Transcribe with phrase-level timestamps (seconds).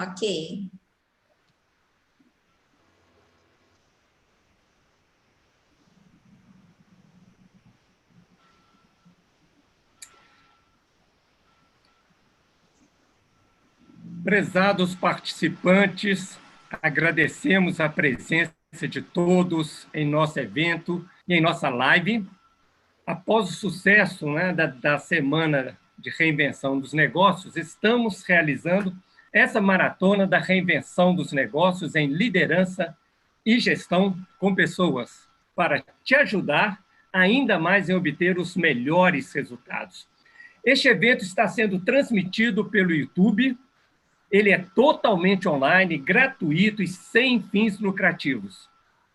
[0.00, 0.70] Ok.
[14.24, 16.38] Prezados participantes,
[16.82, 18.54] agradecemos a presença
[18.88, 22.24] de todos em nosso evento e em nossa live.
[23.06, 28.94] Após o sucesso né, da, da Semana de Reinvenção dos Negócios, estamos realizando
[29.32, 32.96] essa maratona da reinvenção dos negócios em liderança
[33.44, 36.82] e gestão com pessoas, para te ajudar
[37.12, 40.08] ainda mais em obter os melhores resultados.
[40.64, 43.58] Este evento está sendo transmitido pelo YouTube
[44.30, 48.68] ele é totalmente online, gratuito e sem fins lucrativos.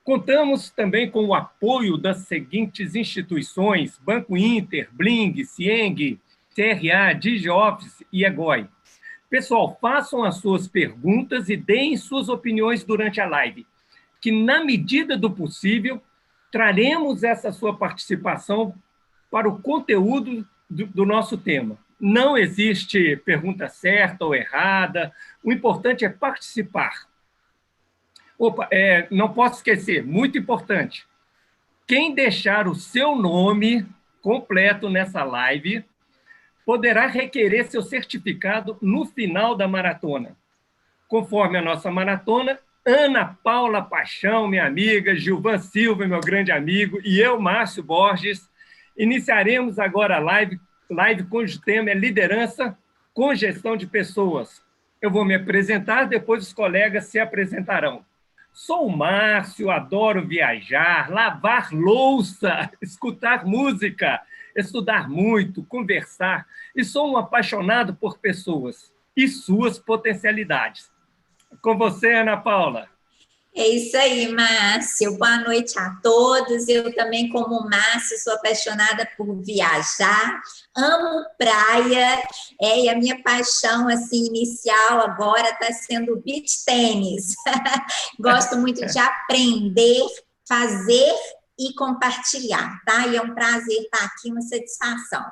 [0.03, 6.19] Contamos também com o apoio das seguintes instituições: Banco Inter, Bling, Cieng,
[6.53, 8.67] CRA, DigiOffice e Egoi.
[9.29, 13.65] Pessoal, façam as suas perguntas e deem suas opiniões durante a live,
[14.21, 16.01] que, na medida do possível,
[16.51, 18.73] traremos essa sua participação
[19.31, 21.77] para o conteúdo do, do nosso tema.
[21.99, 25.13] Não existe pergunta certa ou errada.
[25.43, 27.07] O importante é participar.
[28.37, 31.05] Opa, é, não posso esquecer, muito importante.
[31.87, 33.85] Quem deixar o seu nome
[34.21, 35.85] completo nessa live
[36.65, 40.35] poderá requerer seu certificado no final da maratona.
[41.07, 47.19] Conforme a nossa maratona, Ana Paula Paixão, minha amiga, Gilvan Silva, meu grande amigo, e
[47.19, 48.49] eu, Márcio Borges,
[48.97, 52.77] iniciaremos agora a live live cujo tema é liderança
[53.13, 54.63] com gestão de pessoas.
[55.01, 58.05] Eu vou me apresentar, depois os colegas se apresentarão.
[58.51, 64.21] Sou o Márcio, adoro viajar, lavar louça, escutar música,
[64.55, 70.91] estudar muito, conversar, e sou um apaixonado por pessoas e suas potencialidades.
[71.61, 72.94] Com você, Ana Paula.
[73.57, 75.17] É isso aí, Márcio.
[75.17, 76.67] Boa noite a todos.
[76.67, 80.41] Eu também, como Márcio, sou apaixonada por viajar,
[80.75, 82.21] amo praia,
[82.61, 87.33] é, e a minha paixão assim inicial agora está sendo beach tênis.
[88.19, 90.01] Gosto muito de aprender,
[90.45, 91.15] fazer
[91.57, 93.07] e compartilhar, tá?
[93.07, 95.23] E é um prazer estar aqui, uma satisfação.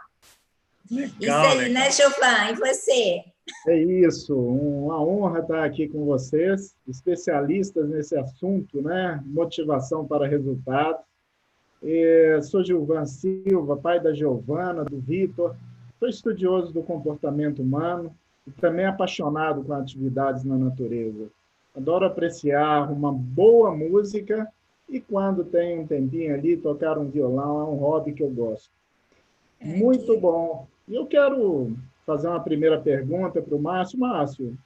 [0.90, 1.74] Legal, Isso aí, né, legal.
[1.74, 2.52] né, Gilvan?
[2.52, 3.33] E você?
[3.68, 9.22] É isso, uma honra estar aqui com vocês, especialistas nesse assunto, né?
[9.26, 11.02] Motivação para resultados.
[11.82, 15.56] Eu sou Gilvan Silva, pai da Giovana, do Vitor.
[16.00, 18.16] Sou estudioso do comportamento humano
[18.48, 21.28] e também apaixonado com atividades na natureza.
[21.76, 24.48] Adoro apreciar uma boa música
[24.88, 28.70] e, quando tem um tempinho ali, tocar um violão é um hobby que eu gosto.
[29.60, 30.68] É Muito bom.
[30.88, 34.00] E eu quero fazer uma primeira pergunta para o Márcio.
[34.00, 34.58] Márcio,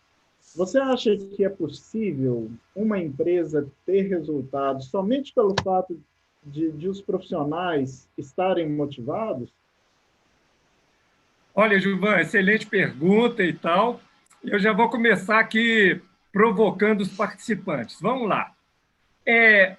[0.55, 5.99] você acha que é possível uma empresa ter resultados somente pelo fato
[6.43, 9.51] de, de os profissionais estarem motivados?
[11.53, 13.99] Olha, Gilvan, excelente pergunta e tal.
[14.43, 15.99] Eu já vou começar aqui
[16.31, 17.99] provocando os participantes.
[17.99, 18.53] Vamos lá.
[19.25, 19.75] É,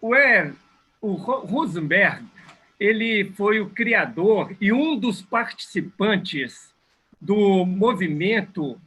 [0.00, 0.52] o, er,
[1.00, 2.26] o Rosenberg
[2.80, 6.74] ele foi o criador e um dos participantes
[7.20, 8.80] do movimento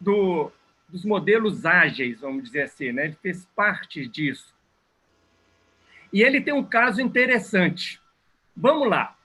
[0.00, 0.52] do,
[0.88, 3.06] dos modelos ágeis, vamos dizer assim, né?
[3.06, 4.54] ele fez parte disso.
[6.12, 8.00] E ele tem um caso interessante.
[8.56, 9.16] Vamos lá.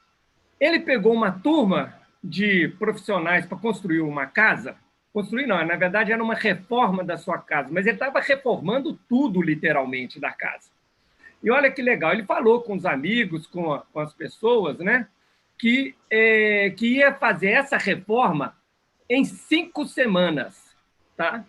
[0.60, 1.94] Ele pegou uma turma
[2.24, 4.76] de profissionais para construir uma casa.
[5.14, 9.40] Construir não, na verdade era uma reforma da sua casa, mas ele estava reformando tudo,
[9.40, 10.72] literalmente, da casa.
[11.42, 15.08] E olha que legal, ele falou com os amigos, com, a, com as pessoas, né?
[15.58, 18.56] Que, é, que ia fazer essa reforma
[19.10, 20.76] em cinco semanas,
[21.16, 21.44] tá?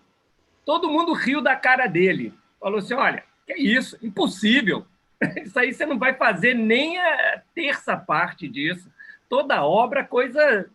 [0.64, 2.32] Todo mundo riu da cara dele.
[2.58, 4.86] Falou assim, olha, que isso, impossível.
[5.44, 8.90] Isso aí você não vai fazer nem a terça parte disso.
[9.28, 10.70] Toda obra, coisa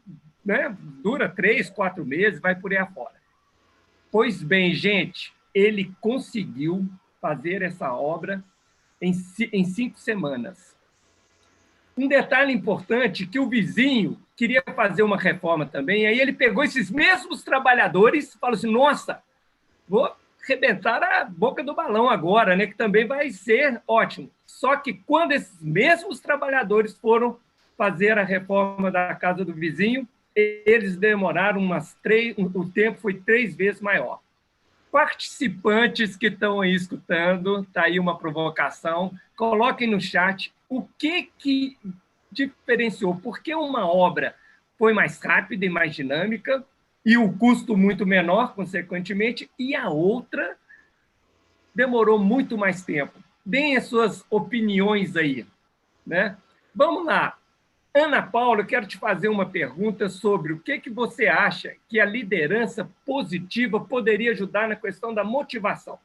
[0.46, 3.16] né, dura três, quatro meses, vai por aí afora.
[4.12, 6.88] Pois bem, gente, ele conseguiu
[7.20, 8.44] fazer essa obra
[9.02, 9.12] em,
[9.52, 10.76] em cinco semanas.
[11.98, 16.92] Um detalhe importante que o vizinho queria fazer uma reforma também, aí ele pegou esses
[16.92, 19.24] mesmos trabalhadores e falou assim, nossa,
[19.88, 20.14] vou
[20.44, 24.30] arrebentar a boca do balão agora, né, que também vai ser ótimo.
[24.46, 27.38] Só que quando esses mesmos trabalhadores foram
[27.78, 33.56] fazer a reforma da casa do vizinho, eles demoraram umas três, o tempo foi três
[33.56, 34.20] vezes maior.
[34.96, 41.78] Participantes que estão aí escutando, está aí uma provocação, coloquem no chat o que, que
[42.32, 44.34] diferenciou, por que uma obra
[44.78, 46.64] foi mais rápida e mais dinâmica
[47.06, 50.56] e o custo muito menor, consequentemente, e a outra
[51.76, 53.22] demorou muito mais tempo.
[53.46, 55.46] Deem as suas opiniões aí.
[56.08, 56.38] Né?
[56.74, 57.38] Vamos lá.
[57.96, 61.98] Ana Paula, eu quero te fazer uma pergunta sobre o que, que você acha que
[61.98, 65.98] a liderança positiva poderia ajudar na questão da motivação.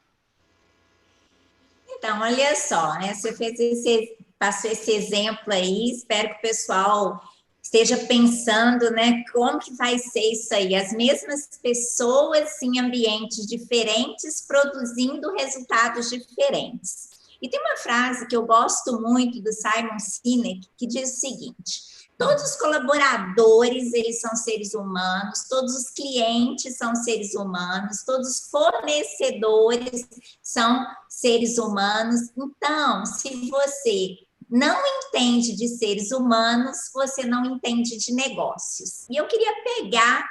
[1.89, 3.13] Então, olha só, né?
[3.13, 7.21] Você fez esse, passou esse exemplo aí, espero que o pessoal
[7.61, 10.77] esteja pensando, né, como que vai ser isso aí?
[10.77, 17.10] As mesmas pessoas em ambientes diferentes produzindo resultados diferentes.
[17.41, 21.91] E tem uma frase que eu gosto muito do Simon Sinek que diz o seguinte:
[22.21, 28.51] Todos os colaboradores, eles são seres humanos, todos os clientes são seres humanos, todos os
[28.51, 30.07] fornecedores
[30.43, 32.21] são seres humanos.
[32.37, 34.17] Então, se você
[34.51, 39.07] não entende de seres humanos, você não entende de negócios.
[39.09, 40.29] E eu queria pegar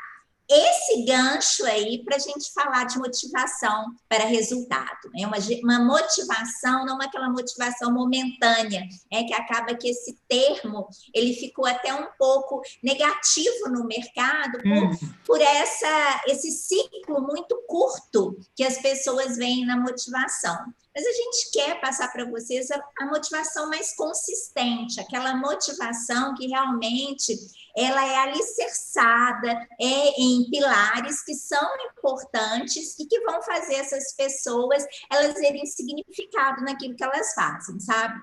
[0.50, 5.12] esse gancho aí para a gente falar de motivação para resultado.
[5.16, 5.28] É né?
[5.28, 5.38] uma,
[5.78, 11.94] uma motivação, não aquela motivação momentânea, é que acaba que esse termo ele ficou até
[11.94, 15.14] um pouco negativo no mercado por, hum.
[15.26, 20.58] por essa, esse ciclo muito curto que as pessoas veem na motivação.
[20.96, 26.48] Mas a gente quer passar para vocês a, a motivação mais consistente, aquela motivação que
[26.48, 27.38] realmente
[27.80, 34.86] ela é alicerçada é, em pilares que são importantes e que vão fazer essas pessoas
[35.12, 38.20] elas terem significado naquilo que elas fazem, sabe?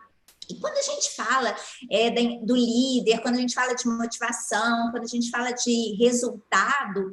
[0.49, 1.56] E quando a gente fala
[1.91, 2.11] é,
[2.44, 7.12] do líder, quando a gente fala de motivação, quando a gente fala de resultado,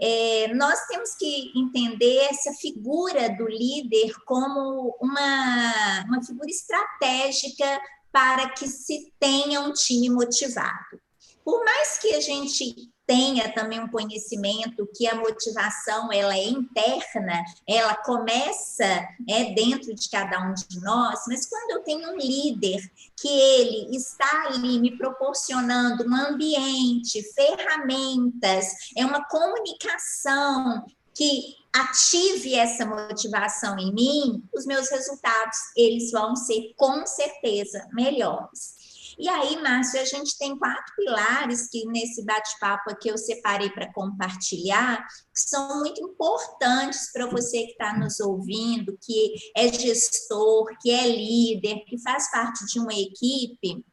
[0.00, 7.80] é, nós temos que entender essa figura do líder como uma, uma figura estratégica
[8.12, 11.00] para que se tenha um time motivado.
[11.48, 17.42] Por mais que a gente tenha também um conhecimento que a motivação ela é interna,
[17.66, 18.84] ela começa
[19.26, 22.82] é dentro de cada um de nós, mas quando eu tenho um líder
[23.18, 30.84] que ele está ali me proporcionando um ambiente, ferramentas, é uma comunicação
[31.14, 38.76] que ative essa motivação em mim, os meus resultados eles vão ser com certeza melhores.
[39.18, 43.92] E aí, Márcio, a gente tem quatro pilares que nesse bate-papo aqui eu separei para
[43.92, 45.04] compartilhar,
[45.34, 51.08] que são muito importantes para você que está nos ouvindo, que é gestor, que é
[51.08, 53.84] líder, que faz parte de uma equipe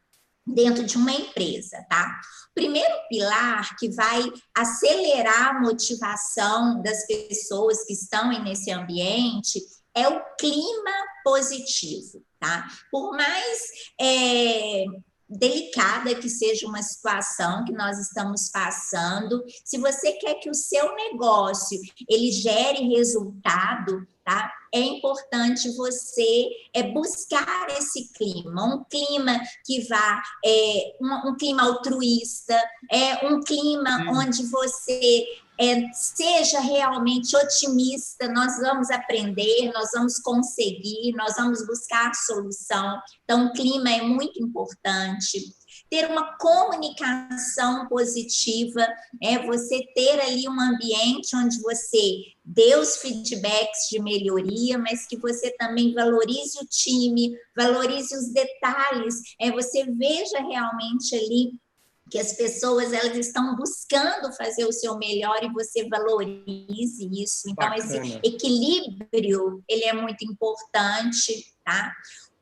[0.46, 2.20] dentro de uma empresa, tá?
[2.54, 4.22] Primeiro pilar que vai
[4.56, 9.60] acelerar a motivação das pessoas que estão nesse ambiente
[9.92, 10.92] é o clima
[11.24, 12.68] positivo, tá?
[12.92, 13.70] Por mais
[14.00, 14.84] é,
[15.28, 20.94] delicada que seja uma situação que nós estamos passando, se você quer que o seu
[20.94, 21.78] negócio
[22.08, 24.52] ele gere resultado, tá?
[24.74, 31.62] É importante você é, buscar esse clima, um clima que vá, é, um, um clima
[31.62, 34.18] altruísta, é um clima hum.
[34.18, 35.24] onde você
[35.58, 43.00] é, seja realmente otimista, nós vamos aprender, nós vamos conseguir, nós vamos buscar solução.
[43.24, 45.54] Então, o clima é muito importante.
[45.88, 48.86] Ter uma comunicação positiva,
[49.22, 55.16] é você ter ali um ambiente onde você dê os feedbacks de melhoria, mas que
[55.16, 61.52] você também valorize o time, valorize os detalhes, é você veja realmente ali
[62.10, 67.48] que as pessoas elas estão buscando fazer o seu melhor e você valorize isso.
[67.48, 67.96] Então Bacana.
[67.96, 71.92] esse equilíbrio ele é muito importante, tá?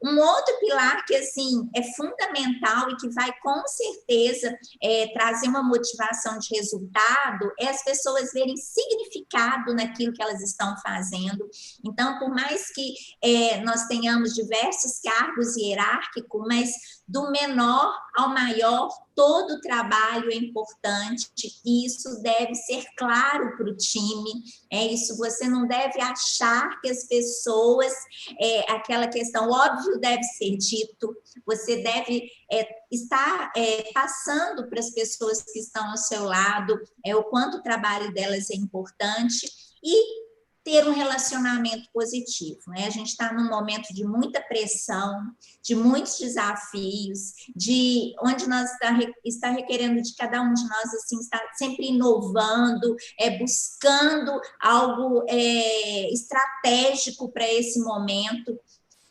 [0.05, 5.63] Um outro pilar que assim é fundamental e que vai com certeza é, trazer uma
[5.63, 11.49] motivação de resultado é as pessoas verem significado naquilo que elas estão fazendo.
[11.83, 12.93] Então, por mais que
[13.23, 16.71] é, nós tenhamos diversos cargos hierárquicos, mas
[17.07, 21.31] do menor ao maior, todo o trabalho é importante
[21.65, 24.33] e isso deve ser claro para o time.
[24.73, 27.93] É isso, você não deve achar que as pessoas,
[28.41, 34.91] é, aquela questão óbvio deve ser dito, você deve é, estar é, passando para as
[34.91, 39.47] pessoas que estão ao seu lado é, o quanto o trabalho delas é importante
[39.83, 40.24] e
[40.65, 42.59] ter um relacionamento positivo.
[42.69, 42.87] Né?
[42.87, 45.31] A gente está num momento de muita pressão,
[45.63, 51.19] de muitos desafios, de onde nós está, está requerendo de cada um de nós assim
[51.19, 58.59] estar sempre inovando, é buscando algo é, estratégico para esse momento.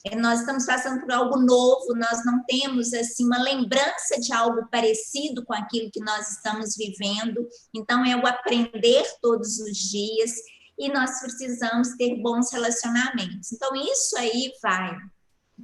[0.06, 4.68] É, nós estamos passando por algo novo, nós não temos assim uma lembrança de algo
[4.70, 7.48] parecido com aquilo que nós estamos vivendo.
[7.74, 10.32] Então é o aprender todos os dias
[10.78, 13.52] e nós precisamos ter bons relacionamentos.
[13.52, 14.98] Então, isso aí vai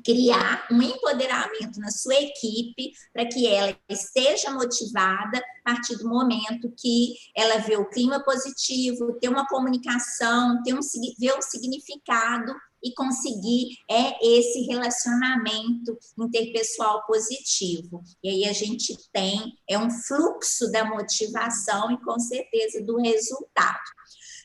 [0.03, 6.73] criar um empoderamento na sua equipe para que ela esteja motivada a partir do momento
[6.77, 10.79] que ela vê o clima positivo, ter uma comunicação, ter um,
[11.19, 18.01] ver o significado e conseguir é esse relacionamento interpessoal positivo.
[18.23, 23.79] E aí a gente tem é um fluxo da motivação e com certeza do resultado.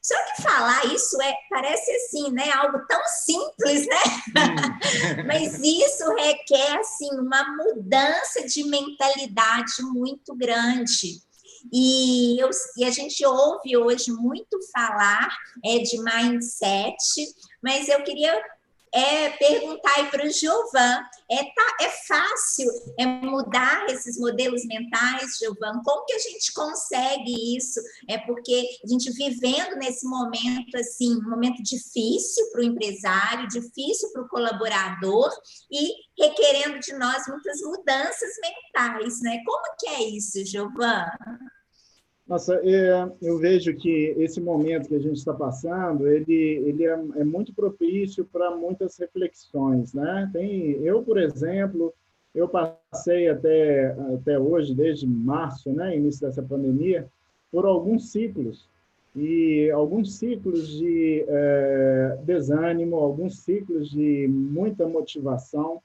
[0.05, 5.25] Só que falar isso é parece assim, né, algo tão simples, né?
[5.27, 11.23] Mas isso requer assim uma mudança de mentalidade muito grande.
[11.73, 15.35] E, eu, e a gente ouve hoje muito falar
[15.65, 16.99] é, de mindset,
[17.63, 18.39] mas eu queria
[18.95, 25.83] é perguntar para o Giovan, é, tá, é fácil é mudar esses modelos mentais, Giovan?
[25.85, 27.81] Como que a gente consegue isso?
[28.09, 34.13] É porque a gente vivendo nesse momento, assim, um momento difícil para o empresário, difícil
[34.13, 35.31] para o colaborador
[35.73, 39.43] e requerendo de nós muitas mudanças mentais, né?
[39.45, 41.07] Como que é isso, Giovan?
[42.27, 46.93] Nossa, é, eu vejo que esse momento que a gente está passando, ele, ele é,
[47.17, 50.31] é muito propício para muitas reflexões, né?
[50.33, 51.93] Tem, eu, por exemplo,
[52.35, 57.07] eu passei até, até hoje, desde março, né, início dessa pandemia,
[57.53, 58.67] por alguns ciclos,
[59.15, 65.81] e alguns ciclos de é, desânimo, alguns ciclos de muita motivação,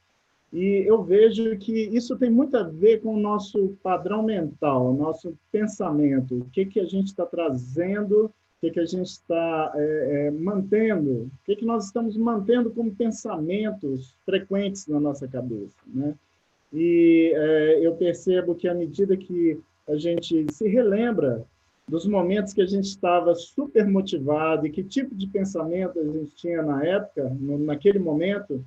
[0.51, 4.97] e eu vejo que isso tem muito a ver com o nosso padrão mental, o
[4.97, 9.71] nosso pensamento, o que, que a gente está trazendo, o que, que a gente está
[9.75, 15.77] é, é, mantendo, o que, que nós estamos mantendo como pensamentos frequentes na nossa cabeça.
[15.85, 16.15] Né?
[16.73, 21.45] E é, eu percebo que à medida que a gente se relembra
[21.87, 26.35] dos momentos que a gente estava super motivado e que tipo de pensamento a gente
[26.35, 28.63] tinha na época, no, naquele momento,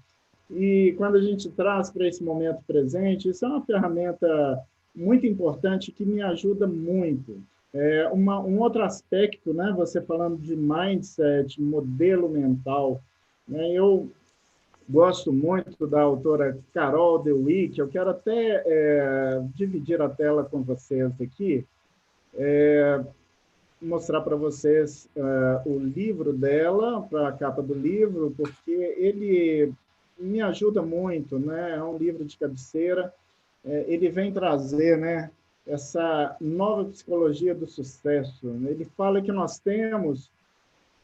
[0.54, 4.62] e quando a gente traz para esse momento presente, isso é uma ferramenta
[4.94, 7.40] muito importante que me ajuda muito.
[7.74, 9.72] É uma, um outro aspecto, né?
[9.76, 13.00] Você falando de mindset, modelo mental,
[13.48, 13.72] né?
[13.72, 14.10] Eu
[14.88, 17.78] gosto muito da autora Carol Dweck.
[17.78, 21.64] Eu quero até é, dividir a tela com vocês aqui,
[22.34, 23.02] é,
[23.80, 29.72] mostrar para vocês é, o livro dela, para a capa do livro, porque ele
[30.22, 31.76] me ajuda muito, né?
[31.76, 33.12] É um livro de cabeceira.
[33.64, 35.30] É, ele vem trazer, né?
[35.66, 38.48] Essa nova psicologia do sucesso.
[38.66, 40.30] Ele fala que nós temos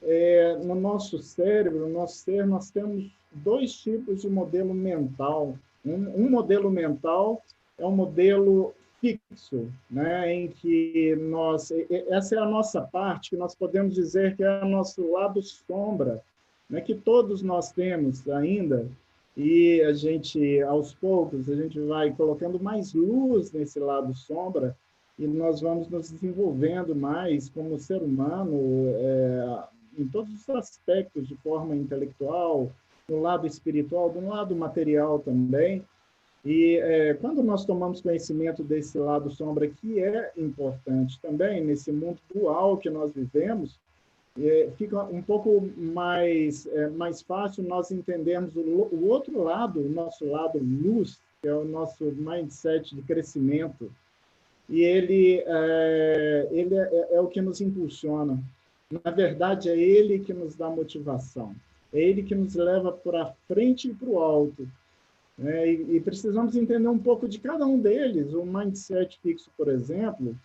[0.03, 5.57] é, no nosso cérebro, no nosso ser, nós temos dois tipos de modelo mental.
[5.85, 7.43] Um, um modelo mental
[7.77, 11.71] é um modelo fixo, né, em que nós
[12.09, 16.21] essa é a nossa parte que nós podemos dizer que é o nosso lado sombra,
[16.69, 18.89] né, que todos nós temos ainda
[19.39, 24.77] e a gente, aos poucos, a gente vai colocando mais luz nesse lado sombra
[25.17, 28.59] e nós vamos nos desenvolvendo mais como ser humano
[28.97, 29.63] é,
[29.97, 32.69] em todos os aspectos, de forma intelectual,
[33.09, 35.85] no lado espiritual, do lado material também.
[36.45, 42.19] E é, quando nós tomamos conhecimento desse lado sombra, que é importante também nesse mundo
[42.35, 43.79] dual que nós vivemos,
[44.41, 49.89] é, fica um pouco mais, é, mais fácil nós entendermos o, o, outro lado, o
[49.89, 53.91] nosso lado luz, que é o nosso mindset de crescimento.
[54.69, 58.39] E ele, é, ele é, é, é o que nos impulsiona.
[59.05, 61.55] Na verdade, é ele que nos dá motivação.
[61.93, 64.69] É ele que nos leva para frente e para o alto.
[65.43, 68.33] É, e, e precisamos entender um pouco de cada um deles.
[68.35, 70.37] O mindset fixo, por exemplo,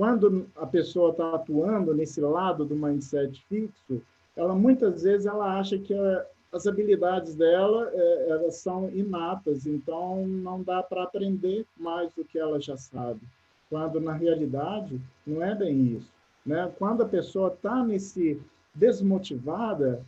[0.00, 4.00] quando a pessoa está atuando nesse lado do mindset fixo,
[4.34, 10.26] ela muitas vezes ela acha que a, as habilidades dela é, elas são inatas, então
[10.26, 13.20] não dá para aprender mais do que ela já sabe.
[13.68, 16.10] Quando na realidade não é bem isso,
[16.46, 16.72] né?
[16.78, 18.40] Quando a pessoa está nesse
[18.74, 20.02] desmotivada,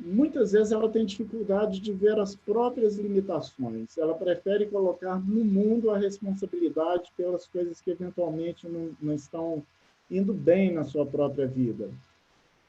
[0.00, 3.96] muitas vezes ela tem dificuldade de ver as próprias limitações.
[3.98, 9.62] Ela prefere colocar no mundo a responsabilidade pelas coisas que eventualmente não, não estão
[10.10, 11.90] indo bem na sua própria vida.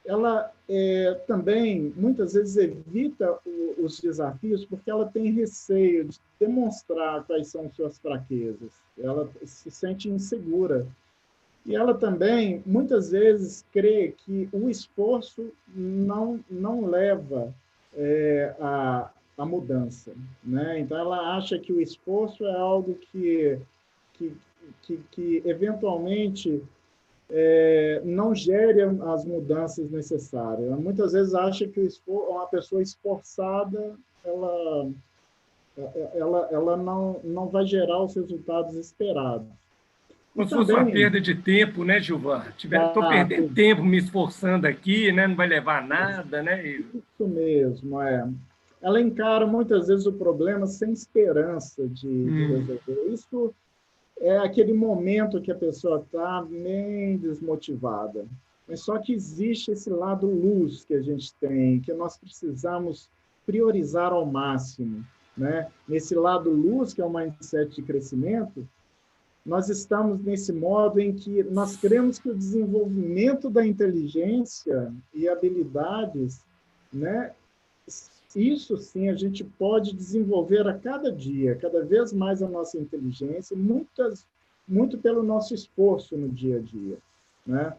[0.04, 7.24] ela é, também muitas vezes evita o, os desafios porque ela tem receio de demonstrar
[7.24, 8.72] quais são suas fraquezas.
[8.98, 10.86] Ela se sente insegura.
[11.66, 17.54] E ela também muitas vezes crê que o esforço não não leva
[17.94, 20.12] é, a, a mudança,
[20.42, 20.80] né?
[20.80, 23.58] Então ela acha que o esforço é algo que
[24.14, 24.36] que,
[24.82, 26.62] que, que eventualmente
[27.30, 30.78] é, não gere as mudanças necessárias.
[30.78, 34.90] Muitas vezes acha que uma pessoa esforçada ela,
[36.14, 39.48] ela, ela não, não vai gerar os resultados esperados.
[40.40, 42.42] Como se fosse uma perda de tempo, né, Gilvan?
[42.56, 45.26] Estou ah, perdendo tempo me esforçando aqui, né?
[45.26, 46.42] não vai levar nada.
[46.42, 46.66] Né?
[46.66, 48.26] Isso mesmo, é.
[48.80, 52.24] Ela encara muitas vezes o problema sem esperança de, hum.
[52.24, 53.12] de resolver.
[53.12, 53.54] Isso
[54.18, 58.24] é aquele momento que a pessoa está bem desmotivada.
[58.66, 63.10] Mas só que existe esse lado luz que a gente tem, que nós precisamos
[63.44, 65.04] priorizar ao máximo.
[65.36, 65.68] Né?
[65.86, 68.66] Nesse lado luz, que é o mindset de crescimento,
[69.44, 76.44] nós estamos nesse modo em que nós cremos que o desenvolvimento da inteligência e habilidades
[76.92, 77.32] né,
[78.34, 83.56] isso sim a gente pode desenvolver a cada dia, cada vez mais a nossa inteligência,
[83.56, 84.24] muitas,
[84.68, 86.98] muito pelo nosso esforço no dia a dia.
[87.46, 87.76] Né?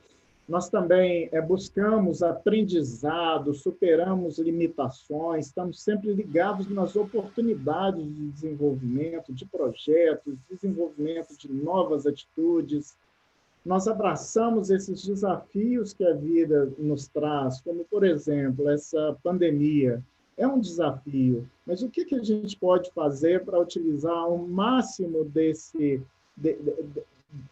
[0.51, 9.45] Nós também é, buscamos aprendizado, superamos limitações, estamos sempre ligados nas oportunidades de desenvolvimento, de
[9.45, 12.97] projetos, desenvolvimento de novas atitudes.
[13.65, 20.03] Nós abraçamos esses desafios que a vida nos traz, como, por exemplo, essa pandemia,
[20.35, 25.23] é um desafio, mas o que, que a gente pode fazer para utilizar o máximo
[25.23, 26.01] desse,
[26.35, 27.03] de, de,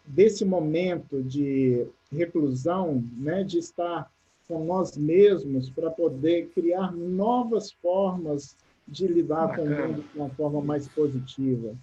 [0.05, 4.11] desse momento de reclusão, né, de estar
[4.47, 8.55] com nós mesmos para poder criar novas formas
[8.87, 9.75] de lidar Bacana.
[9.75, 11.75] com o mundo de uma forma mais positiva.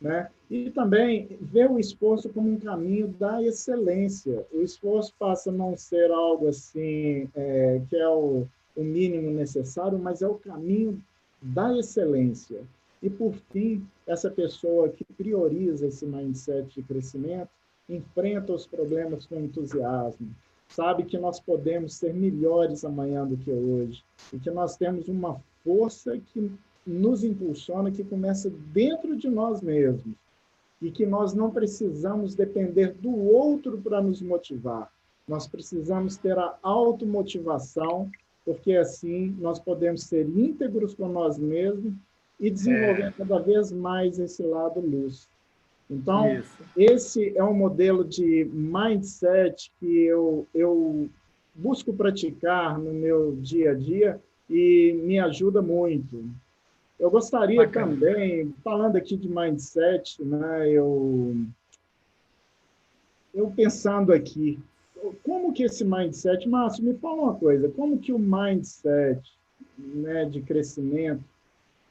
[0.00, 0.28] Né?
[0.50, 4.44] E também ver o esforço como um caminho da excelência.
[4.52, 9.96] O esforço passa a não ser algo assim, é, que é o, o mínimo necessário,
[9.96, 11.00] mas é o caminho
[11.40, 12.62] da excelência.
[13.02, 17.50] E, por fim, essa pessoa que prioriza esse mindset de crescimento
[17.88, 20.30] enfrenta os problemas com entusiasmo,
[20.68, 25.40] sabe que nós podemos ser melhores amanhã do que hoje e que nós temos uma
[25.64, 26.50] força que
[26.86, 30.14] nos impulsiona, que começa dentro de nós mesmos
[30.80, 34.90] e que nós não precisamos depender do outro para nos motivar.
[35.28, 38.10] Nós precisamos ter a automotivação
[38.44, 41.94] porque assim nós podemos ser íntegros com nós mesmos
[42.38, 43.12] e desenvolver é.
[43.12, 45.28] cada vez mais esse lado luz.
[45.90, 46.56] Então, Isso.
[46.76, 51.08] esse é um modelo de mindset que eu, eu
[51.54, 56.24] busco praticar no meu dia a dia e me ajuda muito.
[56.98, 57.92] Eu gostaria Bacana.
[57.92, 61.36] também, falando aqui de mindset, né, eu,
[63.34, 64.58] eu pensando aqui,
[65.24, 69.20] como que esse mindset, Márcio, me fala uma coisa, como que o mindset
[69.76, 71.24] né, de crescimento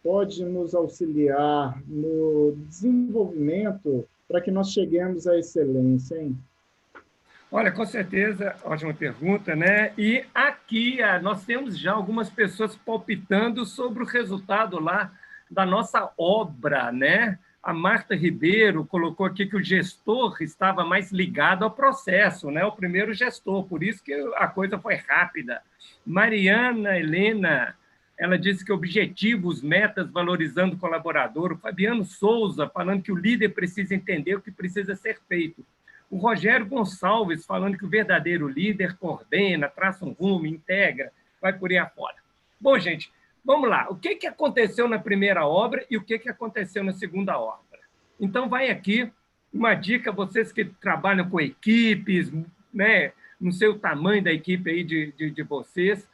[0.03, 6.37] pode nos auxiliar no desenvolvimento para que nós cheguemos à excelência, hein?
[7.51, 9.93] Olha, com certeza, ótima pergunta, né?
[9.97, 15.11] E aqui ah, nós temos já algumas pessoas palpitando sobre o resultado lá
[15.49, 17.37] da nossa obra, né?
[17.61, 22.65] A Marta Ribeiro colocou aqui que o gestor estava mais ligado ao processo, né?
[22.65, 25.61] o primeiro gestor, por isso que a coisa foi rápida.
[26.03, 27.75] Mariana Helena,
[28.21, 31.53] ela disse que objetivos, metas, valorizando o colaborador.
[31.53, 35.65] O Fabiano Souza, falando que o líder precisa entender o que precisa ser feito.
[36.09, 41.71] O Rogério Gonçalves, falando que o verdadeiro líder coordena, traça um rumo, integra, vai por
[41.71, 42.15] aí afora.
[42.59, 43.11] Bom, gente,
[43.43, 46.93] Vamos lá, o que, que aconteceu na primeira obra e o que, que aconteceu na
[46.93, 47.79] segunda obra?
[48.19, 49.11] Então, vai aqui
[49.51, 52.31] uma dica, vocês que trabalham com equipes,
[52.71, 56.07] né, não sei o tamanho da equipe aí de, de, de vocês.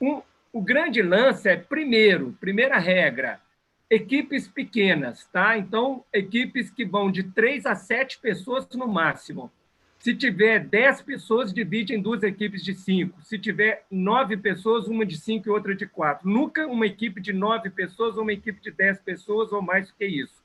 [0.00, 0.22] Um,
[0.58, 3.40] o grande lance é, primeiro, primeira regra,
[3.88, 5.56] equipes pequenas, tá?
[5.56, 9.52] Então, equipes que vão de três a sete pessoas no máximo.
[10.00, 13.22] Se tiver 10 pessoas, divide em duas equipes de cinco.
[13.22, 16.28] Se tiver nove pessoas, uma de cinco e outra de quatro.
[16.28, 19.94] Nunca uma equipe de nove pessoas ou uma equipe de dez pessoas ou mais do
[19.94, 20.42] que isso.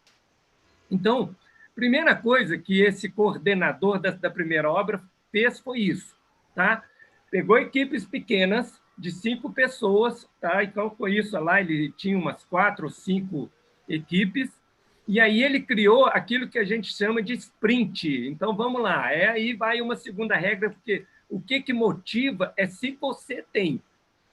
[0.92, 1.36] Então,
[1.74, 6.16] primeira coisa que esse coordenador da, da primeira obra fez foi isso,
[6.54, 6.84] tá?
[7.32, 10.64] Pegou equipes pequenas de cinco pessoas, tá?
[10.64, 11.60] Então foi isso lá.
[11.60, 13.52] Ele tinha umas quatro ou cinco
[13.88, 14.50] equipes
[15.06, 18.08] e aí ele criou aquilo que a gente chama de sprint.
[18.30, 22.68] Então vamos lá, é aí vai uma segunda regra, porque O que, que motiva é
[22.68, 23.82] se você tem,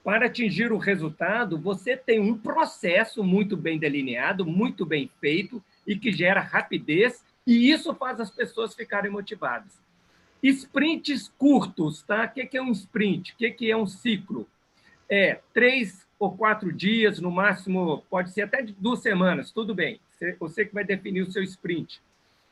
[0.04, 5.96] para atingir o resultado, você tem um processo muito bem delineado, muito bem feito e
[5.96, 9.80] que gera rapidez, e isso faz as pessoas ficarem motivadas.
[10.42, 12.24] Sprints curtos, tá?
[12.24, 13.32] O que é um sprint?
[13.32, 14.46] O que é um ciclo?
[15.10, 19.98] É três ou quatro dias, no máximo, pode ser até duas semanas, tudo bem.
[20.38, 22.00] Você que vai definir o seu sprint.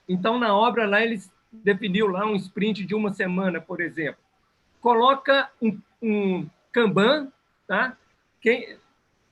[0.09, 4.21] Então, na obra lá, eles definiu lá um sprint de uma semana, por exemplo.
[4.81, 7.31] Coloca um, um Kanban,
[7.67, 7.97] tá?
[8.41, 8.77] Quem,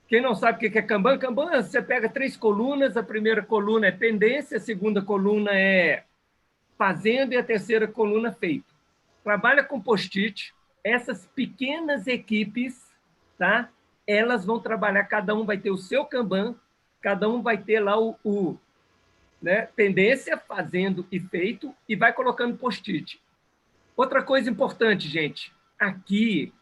[0.07, 3.87] quem não sabe o que é Kanban, Kanban, você pega três colunas, a primeira coluna
[3.87, 6.03] é pendência, a segunda coluna é
[6.77, 8.65] fazendo e a terceira coluna feito.
[9.23, 12.86] Trabalha com post-it, essas pequenas equipes,
[13.37, 13.69] tá?
[14.05, 16.55] Elas vão trabalhar, cada um vai ter o seu Kanban,
[17.01, 18.57] cada um vai ter lá o, o
[19.41, 19.67] né?
[19.75, 23.21] Pendência, fazendo e feito, e vai colocando post-it.
[23.95, 26.53] Outra coisa importante, gente, aqui,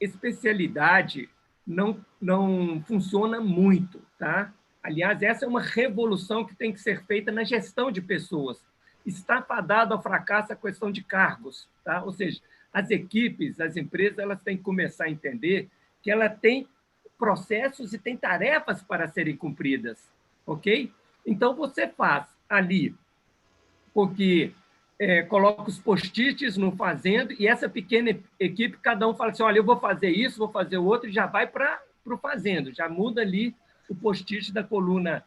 [0.00, 1.28] especialidade
[1.66, 4.52] não, não funciona muito, tá?
[4.82, 8.64] Aliás, essa é uma revolução que tem que ser feita na gestão de pessoas.
[9.04, 12.02] Está fadado ao fracasso a questão de cargos, tá?
[12.02, 12.40] Ou seja,
[12.72, 15.68] as equipes, as empresas, elas têm que começar a entender
[16.02, 16.68] que ela tem
[17.18, 19.98] processos e tem tarefas para serem cumpridas,
[20.46, 20.92] ok?
[21.26, 22.94] Então, você faz ali,
[23.92, 24.52] porque
[24.98, 29.58] é, coloca os post-its no fazendo, e essa pequena equipe, cada um fala assim: olha,
[29.58, 32.88] eu vou fazer isso, vou fazer o outro, e já vai para o fazendo, já
[32.88, 33.54] muda ali
[33.88, 35.24] o post-it da coluna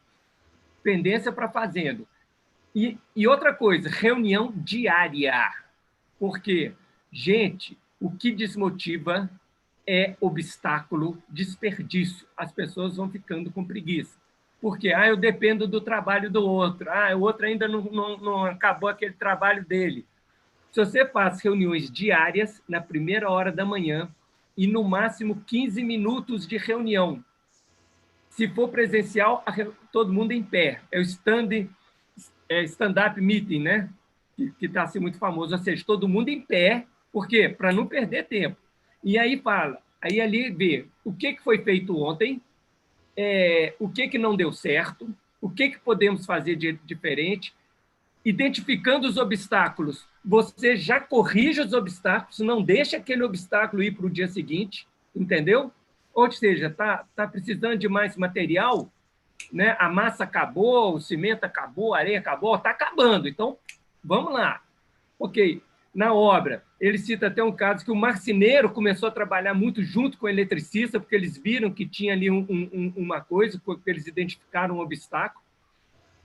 [0.81, 2.07] pendência para fazendo.
[2.75, 5.51] E, e outra coisa, reunião diária.
[6.19, 6.73] Porque,
[7.11, 9.29] gente, o que desmotiva
[9.87, 12.27] é obstáculo, desperdício.
[12.35, 14.23] As pessoas vão ficando com preguiça
[14.63, 18.45] porque ah, eu dependo do trabalho do outro, ah, o outro ainda não, não, não
[18.45, 20.05] acabou aquele trabalho dele.
[20.71, 24.09] Se você faz reuniões diárias, na primeira hora da manhã,
[24.55, 27.21] e no máximo 15 minutos de reunião.
[28.29, 29.43] Se for presencial,
[29.91, 30.79] todo mundo em pé.
[30.89, 31.67] É o stand,
[32.47, 33.89] é stand-up meeting, né?
[34.57, 35.53] Que está assim, muito famoso.
[35.53, 37.49] Ou seja, todo mundo em pé, por quê?
[37.49, 38.55] Para não perder tempo.
[39.03, 42.41] E aí fala, aí ali vê o que, que foi feito ontem,
[43.15, 47.53] é, o que, que não deu certo, o que, que podemos fazer de diferente,
[48.23, 50.05] identificando os obstáculos.
[50.23, 55.71] Você já corrige os obstáculos, não deixa aquele obstáculo ir para o dia seguinte, entendeu?
[56.13, 58.89] Ou seja, está tá precisando de mais material,
[59.51, 59.75] né?
[59.79, 63.27] a massa acabou, o cimento acabou, a areia acabou, está acabando.
[63.27, 63.57] Então,
[64.03, 64.61] vamos lá.
[65.19, 65.61] Ok,
[65.93, 66.63] na obra.
[66.83, 70.29] Ele cita até um caso que o marceneiro começou a trabalhar muito junto com o
[70.29, 74.79] eletricista, porque eles viram que tinha ali um, um, uma coisa, porque eles identificaram um
[74.81, 75.41] obstáculo.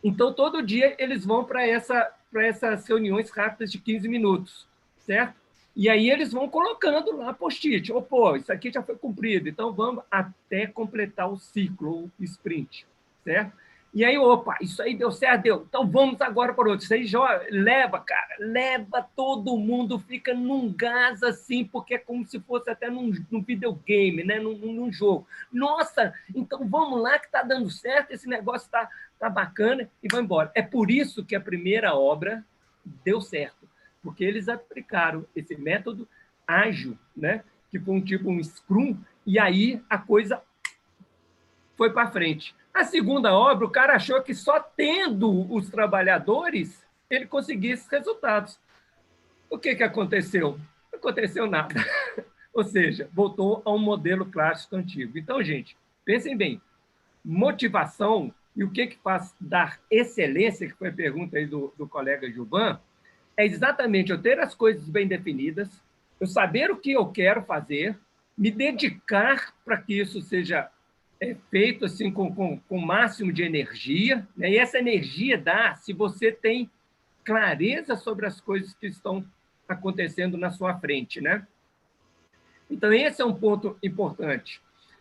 [0.03, 4.67] Então, todo dia eles vão para essa, essas reuniões rápidas de 15 minutos,
[4.97, 5.37] certo?
[5.77, 7.93] E aí eles vão colocando lá post-it.
[7.93, 12.85] Oh, pô, isso aqui já foi cumprido, então vamos até completar o ciclo, o sprint,
[13.23, 13.53] certo?
[13.93, 15.67] E aí, opa, isso aí deu certo, deu.
[15.67, 16.85] Então vamos agora para outro.
[16.85, 17.07] Isso aí
[17.51, 22.91] leva, cara, leva todo mundo, fica num gás assim, porque é como se fosse até
[22.91, 24.39] num, num videogame, né?
[24.39, 25.27] Num, num, jogo.
[25.51, 30.21] Nossa, então vamos lá que está dando certo, esse negócio está tá bacana e vai
[30.21, 30.53] embora.
[30.55, 32.45] É por isso que a primeira obra
[33.03, 33.69] deu certo,
[34.03, 36.07] porque eles aplicaram esse método
[36.47, 37.43] ágil, né?
[37.71, 38.97] Que foi um tipo um Scrum,
[39.27, 40.43] e aí a coisa
[41.77, 42.55] foi para frente.
[42.79, 48.57] A segunda obra, o cara achou que só tendo os trabalhadores ele conseguia esses resultados.
[49.51, 50.61] O que, que aconteceu?
[50.93, 51.75] Não aconteceu nada.
[52.55, 55.19] Ou seja, voltou a um modelo clássico antigo.
[55.19, 56.63] Então, gente, pensem bem.
[57.25, 61.89] Motivação e o que, que faz dar excelência, que foi a pergunta aí do, do
[61.89, 62.79] colega Gilvan,
[63.37, 65.83] é exatamente eu ter as coisas bem definidas,
[66.21, 67.99] eu saber o que eu quero fazer,
[68.37, 70.71] me dedicar para que isso seja
[71.21, 74.51] é feito assim com, com, com o máximo de energia, né?
[74.51, 76.71] e essa energia dá se você tem
[77.25, 79.25] clareza sobre as coisas que estão
[79.69, 81.21] acontecendo na sua frente.
[81.21, 81.47] Né?
[82.71, 84.61] Então, esse é um ponto importante.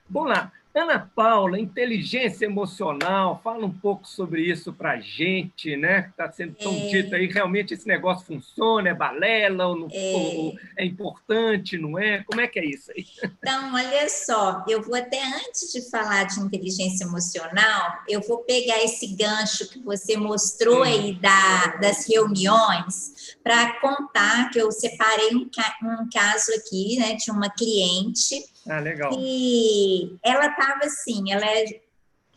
[0.09, 0.51] Vamos lá.
[0.77, 6.07] Ana Paula, inteligência emocional, fala um pouco sobre isso para a gente, né?
[6.11, 6.87] Está sendo tão é.
[6.89, 10.13] dito aí, realmente esse negócio funciona, é balela, ou, não, é.
[10.13, 12.23] Ou é importante, não é?
[12.23, 13.05] Como é que é isso aí?
[13.47, 18.83] Então, olha só, eu vou até antes de falar de inteligência emocional, eu vou pegar
[18.83, 25.49] esse gancho que você mostrou aí da, das reuniões para contar que eu separei um,
[25.83, 29.11] um caso aqui, né, de uma cliente ah, legal.
[29.17, 31.65] E ela estava assim, ela é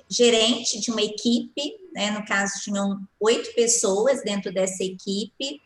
[0.08, 1.62] gerente de uma equipe,
[1.94, 2.10] né?
[2.10, 5.60] no caso tinham oito pessoas dentro dessa equipe,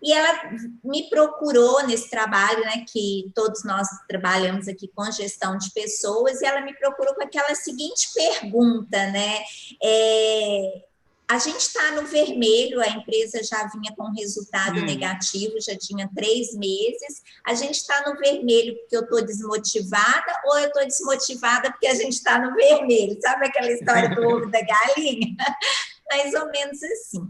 [0.00, 0.52] E ela
[0.84, 6.46] me procurou nesse trabalho, né, que todos nós trabalhamos aqui com gestão de pessoas, e
[6.46, 9.42] ela me procurou com aquela seguinte pergunta, né?
[9.82, 10.84] É,
[11.30, 14.84] a gente está no vermelho, a empresa já vinha com resultado hum.
[14.86, 17.22] negativo, já tinha três meses.
[17.46, 21.94] A gente está no vermelho porque eu estou desmotivada ou eu estou desmotivada porque a
[21.94, 23.18] gente está no vermelho?
[23.20, 25.36] Sabe aquela história do ovo da galinha?
[26.10, 27.28] Mais ou menos assim.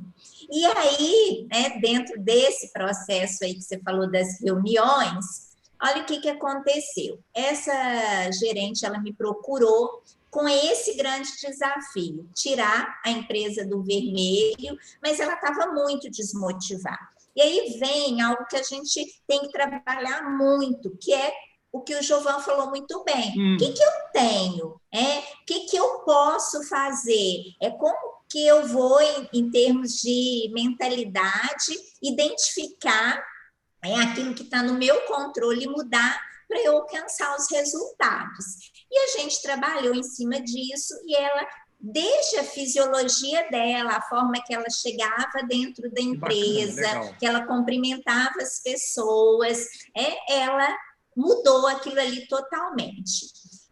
[0.48, 5.48] E aí, né, dentro desse processo aí que você falou das reuniões,
[5.82, 7.18] olha o que, que aconteceu.
[7.34, 15.20] Essa gerente, ela me procurou com esse grande desafio, tirar a empresa do vermelho, mas
[15.20, 17.08] ela estava muito desmotivada.
[17.34, 21.32] E aí vem algo que a gente tem que trabalhar muito, que é
[21.70, 23.34] o que o João falou muito bem.
[23.38, 23.54] Hum.
[23.54, 24.80] O que, que eu tenho?
[24.92, 27.54] É, o que, que eu posso fazer?
[27.60, 33.24] É como que eu vou, em, em termos de mentalidade, identificar
[33.82, 38.72] é, aquilo que está no meu controle e mudar para eu alcançar os resultados.
[38.90, 41.46] E a gente trabalhou em cima disso e ela
[41.80, 47.46] desde a fisiologia dela, a forma que ela chegava dentro da empresa, Bacana, que ela
[47.46, 49.64] cumprimentava as pessoas,
[49.96, 50.76] é, ela
[51.16, 53.26] mudou aquilo ali totalmente.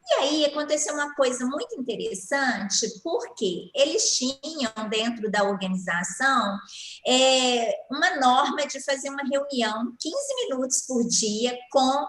[0.08, 6.56] E aí aconteceu uma coisa muito interessante, porque eles tinham dentro da organização
[7.04, 10.16] é, uma norma de fazer uma reunião 15
[10.48, 12.06] minutos por dia com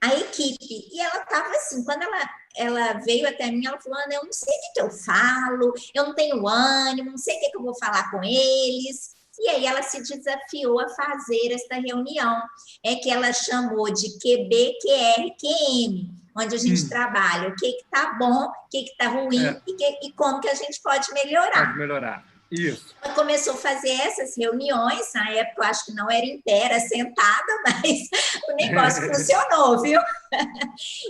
[0.00, 0.88] a equipe.
[0.92, 4.32] E ela estava assim, quando ela, ela veio até mim, ela falou: Ana, eu não
[4.32, 7.56] sei o que, que eu falo, eu não tenho ânimo, não sei o que, que
[7.56, 9.18] eu vou falar com eles.
[9.38, 12.42] E aí ela se desafiou a fazer esta reunião,
[12.84, 16.88] é que ela chamou de QBQRQM onde a gente hum.
[16.88, 19.60] trabalha o que está bom, o que está ruim é.
[19.66, 21.66] e, que, e, como que a gente pode melhorar.
[21.66, 22.24] Pode melhorar.
[22.50, 22.94] Isso.
[23.00, 27.52] Ela começou a fazer essas reuniões, na época eu acho que não era inteira, sentada,
[27.64, 28.08] mas
[28.48, 30.00] o negócio funcionou, viu?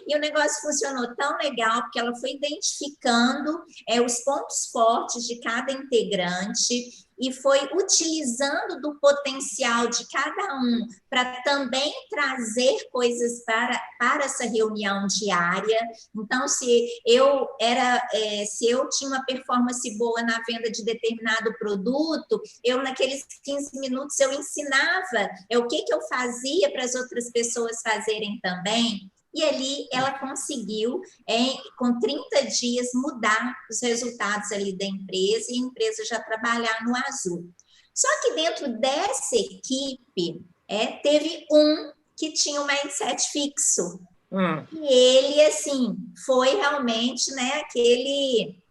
[0.07, 5.41] e o negócio funcionou tão legal, porque ela foi identificando é, os pontos fortes de
[5.41, 13.79] cada integrante, e foi utilizando do potencial de cada um para também trazer coisas para,
[13.99, 15.81] para essa reunião diária.
[16.17, 21.53] Então, se eu era, é, se eu tinha uma performance boa na venda de determinado
[21.59, 26.95] produto, eu naqueles 15 minutos eu ensinava é, o que, que eu fazia para as
[26.95, 29.11] outras pessoas fazerem também.
[29.35, 35.55] E ali ela conseguiu, em, com 30 dias, mudar os resultados ali da empresa e
[35.55, 37.49] a empresa já trabalhar no azul.
[37.95, 44.01] Só que dentro dessa equipe, é, teve um que tinha um mindset fixo.
[44.33, 44.65] Hum.
[44.73, 48.63] E ele, assim, foi realmente, né, aquele,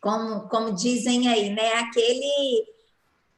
[0.00, 2.66] como, como dizem aí, né, aquele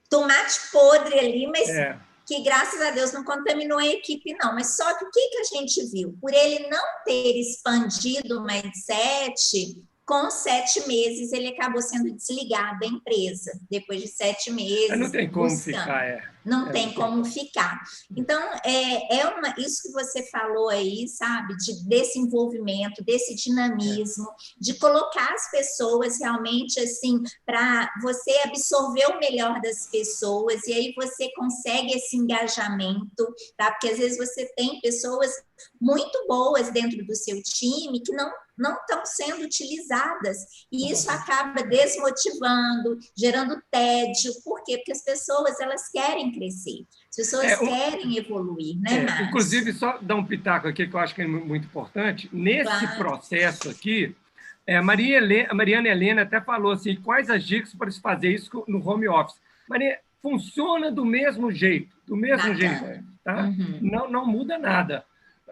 [0.09, 4.53] tomate podre ali, mas é que graças a Deus não contaminou a equipe, não.
[4.53, 6.19] Mas só que o que, que a gente viu?
[6.21, 12.87] Por ele não ter expandido o mindset, com sete meses ele acabou sendo desligado da
[12.87, 14.97] empresa, depois de sete meses.
[14.97, 15.79] Não tem como buscando.
[15.79, 16.37] ficar, é.
[16.45, 17.83] Não é tem como ficar.
[18.17, 24.31] Então, é, é uma, isso que você falou aí, sabe, de, desse envolvimento, desse dinamismo,
[24.31, 24.35] é.
[24.61, 30.95] de colocar as pessoas realmente assim, para você absorver o melhor das pessoas, e aí
[30.95, 33.73] você consegue esse engajamento, tá?
[33.73, 35.33] Porque às vezes você tem pessoas
[35.81, 40.39] muito boas dentro do seu time que não não estão sendo utilizadas.
[40.73, 44.33] E isso acaba desmotivando, gerando tédio.
[44.45, 44.79] Por quê?
[44.79, 49.99] Porque as pessoas elas querem crescer, as pessoas é, querem evoluir, né, é, Inclusive, só
[49.99, 52.29] dar um pitaco aqui que eu acho que é muito importante.
[52.33, 52.99] Nesse claro.
[52.99, 54.15] processo aqui,
[54.67, 58.01] é, a, Maria Helena, a Mariana Helena até falou assim: quais as dicas para se
[58.01, 59.37] fazer isso no home office?
[59.69, 62.79] Maria, funciona do mesmo jeito, do mesmo Bacana.
[62.79, 63.05] jeito.
[63.23, 63.45] Tá?
[63.45, 63.79] Uhum.
[63.81, 65.05] Não, não muda nada.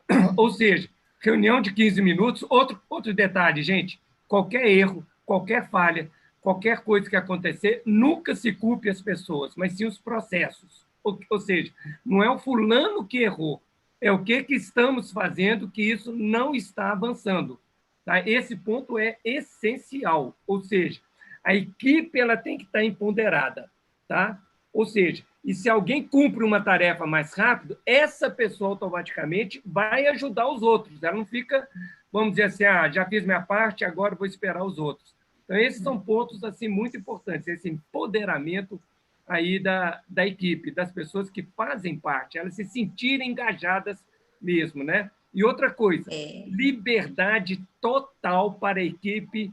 [0.36, 0.88] Ou seja,
[1.24, 2.44] reunião de 15 minutos.
[2.48, 6.10] Outro, outro detalhe, gente: qualquer erro, qualquer falha,
[6.40, 10.84] qualquer coisa que acontecer, nunca se culpe as pessoas, mas sim os processos.
[11.02, 11.72] Ou, ou seja,
[12.04, 13.62] não é o fulano que errou,
[14.00, 17.58] é o que, que estamos fazendo que isso não está avançando.
[18.04, 18.20] Tá?
[18.28, 21.00] Esse ponto é essencial, ou seja,
[21.42, 23.70] a equipe ela tem que estar empoderada.
[24.06, 24.38] Tá?
[24.72, 30.48] Ou seja, e se alguém cumpre uma tarefa mais rápido, essa pessoa automaticamente vai ajudar
[30.48, 31.02] os outros.
[31.02, 31.68] Ela não fica,
[32.10, 35.14] vamos dizer assim, ah, já fiz minha parte, agora vou esperar os outros.
[35.44, 38.80] Então, esses são pontos assim muito importantes, esse empoderamento
[39.28, 44.02] aí da, da equipe, das pessoas que fazem parte, elas se sentirem engajadas
[44.40, 45.10] mesmo, né?
[45.32, 46.44] E outra coisa, é.
[46.46, 49.52] liberdade total para a equipe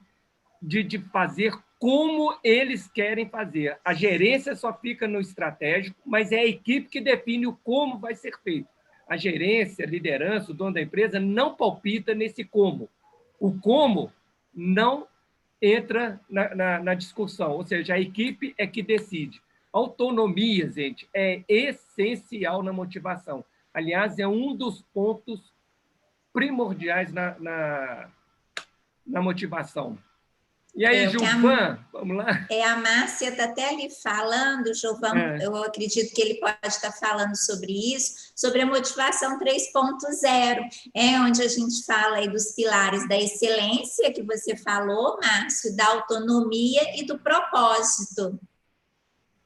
[0.62, 3.80] de, de fazer como eles querem fazer.
[3.84, 8.14] A gerência só fica no estratégico, mas é a equipe que define o como vai
[8.14, 8.70] ser feito.
[9.10, 12.88] A gerência, a liderança, o dono da empresa não palpita nesse como.
[13.40, 14.14] O como
[14.54, 15.08] não
[15.60, 19.42] entra na, na, na discussão, ou seja, a equipe é que decide.
[19.74, 23.44] Autonomia, gente, é essencial na motivação.
[23.74, 25.52] Aliás, é um dos pontos
[26.32, 28.10] primordiais na, na,
[29.04, 29.98] na motivação.
[30.74, 32.48] E aí, é, Gilvan, vamos lá?
[32.50, 35.46] É, a Márcia está até ali falando, Gilvan, é.
[35.46, 40.60] eu acredito que ele pode estar falando sobre isso, sobre a motivação 3.0,
[40.96, 45.88] é onde a gente fala aí dos pilares da excelência, que você falou, Márcio, da
[45.88, 48.40] autonomia e do propósito.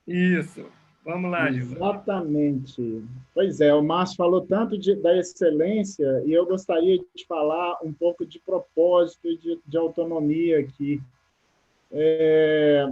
[0.07, 0.67] Isso.
[1.03, 1.75] Vamos lá, Gilvan.
[1.75, 3.03] Exatamente.
[3.33, 7.93] Pois é, o Márcio falou tanto de, da excelência e eu gostaria de falar um
[7.93, 10.99] pouco de propósito e de, de autonomia aqui.
[11.91, 12.91] É,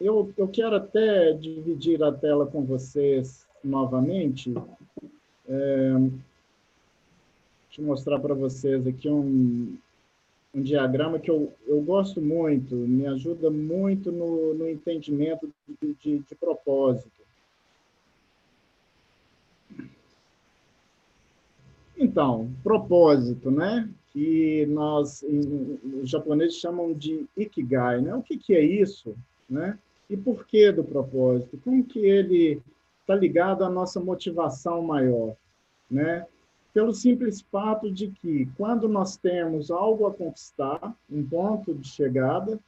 [0.00, 4.54] eu, eu quero até dividir a tela com vocês novamente.
[5.48, 5.92] É,
[7.68, 9.76] deixa eu mostrar para vocês aqui um,
[10.54, 15.48] um diagrama que eu, eu gosto muito, me ajuda muito no, no entendimento
[15.80, 17.20] de, de, de propósito.
[21.96, 23.86] Então, propósito, né?
[24.12, 25.24] Que nós,
[26.02, 28.14] os japoneses chamam de ikigai, né?
[28.14, 29.14] O que, que é isso,
[29.48, 29.78] né?
[30.08, 31.60] E por que do propósito?
[31.62, 32.60] Como que ele
[33.00, 35.36] está ligado à nossa motivação maior,
[35.90, 36.26] né?
[36.72, 42.58] Pelo simples fato de que quando nós temos algo a conquistar, um ponto de chegada,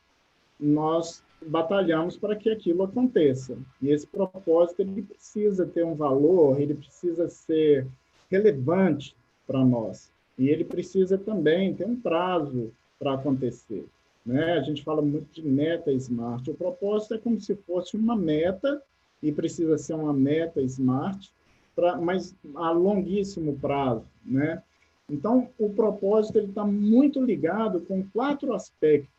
[0.58, 3.56] nós batalhamos para que aquilo aconteça.
[3.80, 7.86] E esse propósito ele precisa ter um valor, ele precisa ser
[8.30, 10.11] relevante para nós.
[10.42, 13.86] E ele precisa também ter um prazo para acontecer.
[14.26, 14.54] Né?
[14.54, 16.50] A gente fala muito de meta smart.
[16.50, 18.82] O propósito é como se fosse uma meta,
[19.22, 21.32] e precisa ser uma meta smart,
[21.76, 24.04] pra, mas a longuíssimo prazo.
[24.24, 24.60] Né?
[25.08, 29.14] Então, o propósito está muito ligado com quatro aspectos,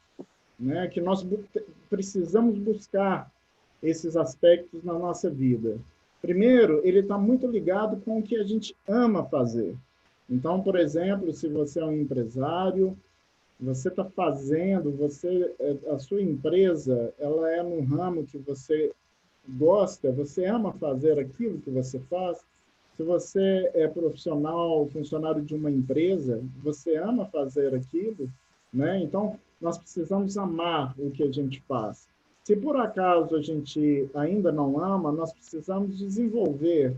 [0.59, 0.89] né?
[0.89, 1.41] que nós bu
[1.89, 3.31] precisamos buscar
[3.81, 5.77] esses aspectos na nossa vida.
[6.21, 9.73] Primeiro, ele está muito ligado com o que a gente ama fazer.
[10.29, 12.97] Então, por exemplo, se você é um empresário,
[13.59, 18.91] você está fazendo, você, é, a sua empresa, ela é num ramo que você
[19.47, 22.43] gosta, você ama fazer aquilo que você faz.
[22.95, 28.29] Se você é profissional, funcionário de uma empresa, você ama fazer aquilo,
[28.71, 28.99] né?
[29.01, 32.07] Então, nós precisamos amar o que a gente faz.
[32.43, 36.95] Se por acaso a gente ainda não ama, nós precisamos desenvolver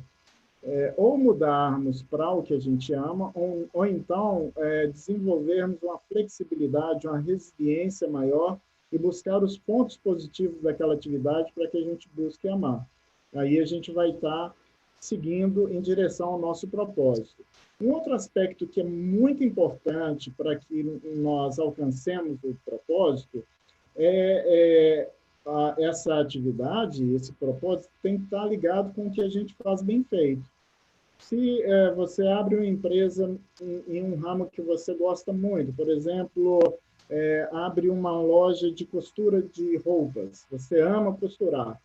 [0.65, 5.99] é, ou mudarmos para o que a gente ama, ou, ou então é, desenvolvermos uma
[6.11, 8.57] flexibilidade, uma resiliência maior
[8.91, 12.85] e buscar os pontos positivos daquela atividade para que a gente busque amar.
[13.35, 14.55] Aí a gente vai estar tá
[14.99, 17.45] seguindo em direção ao nosso propósito.
[17.79, 20.81] Um outro aspecto que é muito importante para que
[21.17, 23.43] nós alcancemos o propósito
[23.95, 25.11] é, é
[25.45, 29.53] a, essa atividade, esse propósito, tem que estar tá ligado com o que a gente
[29.61, 30.54] faz bem feito.
[31.19, 35.89] Se é, você abre uma empresa em, em, um ramo que você gosta muito, por
[35.89, 36.77] exemplo,
[37.09, 41.79] é, abre uma loja de costura de roupas, você ama costurar,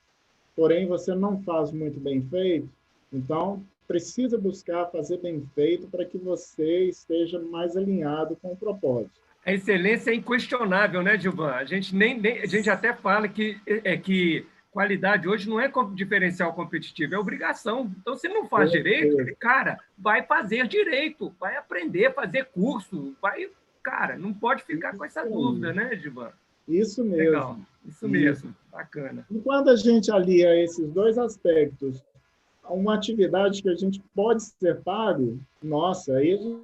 [0.55, 2.69] porém você não faz muito bem feito,
[3.13, 9.21] então precisa buscar fazer bem feito para que você esteja mais alinhado com o propósito.
[9.45, 11.51] A excelência é inquestionável, né, Gilvan?
[11.51, 15.71] A gente nem, nem a gente até fala que é que Qualidade hoje não é
[15.95, 17.91] diferencial competitivo, é obrigação.
[18.01, 23.51] Então, se não faz direito, cara, vai fazer direito, vai aprender, fazer curso, vai.
[23.83, 26.31] Cara, não pode ficar com essa dúvida, né, Givan?
[26.69, 27.17] Isso mesmo.
[27.17, 27.59] Legal.
[27.85, 29.27] Isso mesmo, bacana.
[29.31, 32.05] E quando a gente alia esses dois aspectos,
[32.69, 36.61] uma atividade que a gente pode ser pago, nossa, aí a gente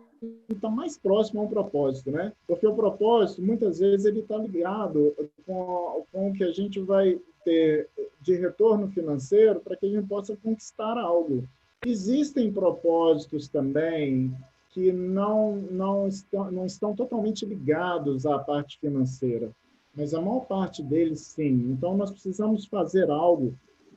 [0.51, 2.33] está mais próximo a um propósito, né?
[2.47, 5.14] Porque o propósito, muitas vezes, ele está ligado
[5.45, 7.89] com, com o que a gente vai ter
[8.21, 11.49] de retorno financeiro para que a gente possa conquistar algo.
[11.87, 14.35] Existem propósitos também
[14.71, 19.51] que não, não, estão, não estão totalmente ligados à parte financeira,
[19.95, 21.71] mas a maior parte deles sim.
[21.71, 23.55] Então, nós precisamos fazer algo,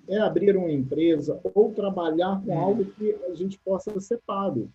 [0.08, 2.60] é abrir uma empresa ou trabalhar com hum.
[2.60, 4.70] algo que a gente possa ser pago.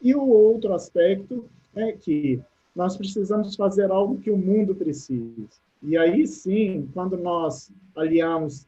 [0.00, 1.44] E o outro aspecto
[1.74, 2.40] é que
[2.74, 5.48] nós precisamos fazer algo que o mundo precisa.
[5.84, 8.66] E aí sim, quando nós aliamos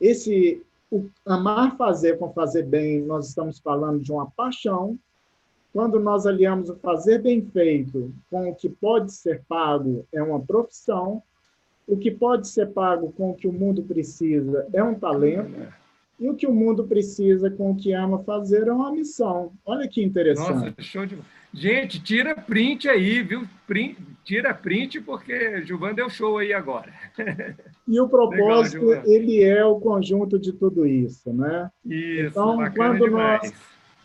[0.00, 4.98] esse o amar fazer com fazer bem, nós estamos falando de uma paixão.
[5.72, 10.40] Quando nós aliamos o fazer bem feito com o que pode ser pago, é uma
[10.40, 11.22] profissão.
[11.86, 15.72] o que pode ser pago com o que o mundo precisa é um talento,
[16.20, 19.52] e o que o mundo precisa com o que ama fazer é uma missão.
[19.64, 20.52] Olha que interessante.
[20.52, 21.18] Nossa, show de
[21.52, 23.44] Gente, tira print aí, viu?
[23.66, 26.92] Print, tira print, porque Gilvan deu show aí agora.
[27.88, 31.68] E o propósito, Legal, ele é o conjunto de tudo isso, né?
[31.84, 33.42] Isso, então, quando demais.
[33.42, 33.54] nós,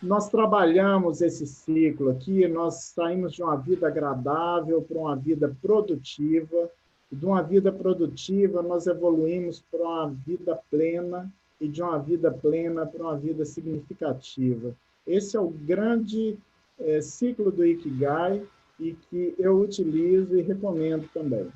[0.02, 6.72] nós trabalhamos esse ciclo aqui, nós saímos de uma vida agradável para uma vida produtiva,
[7.12, 12.86] de uma vida produtiva nós evoluímos para uma vida plena, e de uma vida plena
[12.86, 14.76] para uma vida significativa.
[15.08, 16.38] Esse é o grande
[16.80, 18.42] é, ciclo do Ikigai
[18.80, 21.48] e que eu utilizo e recomendo também.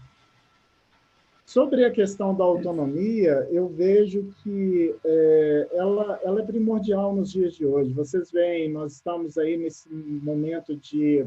[1.46, 7.56] Sobre a questão da autonomia, eu vejo que é, ela, ela é primordial nos dias
[7.56, 7.92] de hoje.
[7.92, 11.26] Vocês veem, nós estamos aí nesse momento de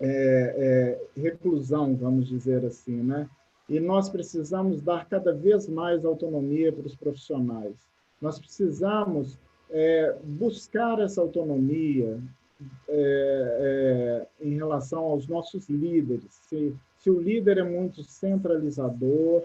[0.00, 3.28] é, é, reclusão, vamos dizer assim, né?
[3.70, 7.76] E nós precisamos dar cada vez mais autonomia para os profissionais.
[8.20, 9.38] Nós precisamos
[9.70, 12.20] é, buscar essa autonomia,
[12.88, 16.40] é, é, em relação aos nossos líderes.
[16.48, 19.44] Se, se o líder é muito centralizador,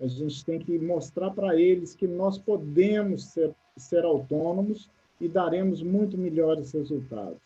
[0.00, 5.82] a gente tem que mostrar para eles que nós podemos ser, ser autônomos e daremos
[5.82, 7.45] muito melhores resultados.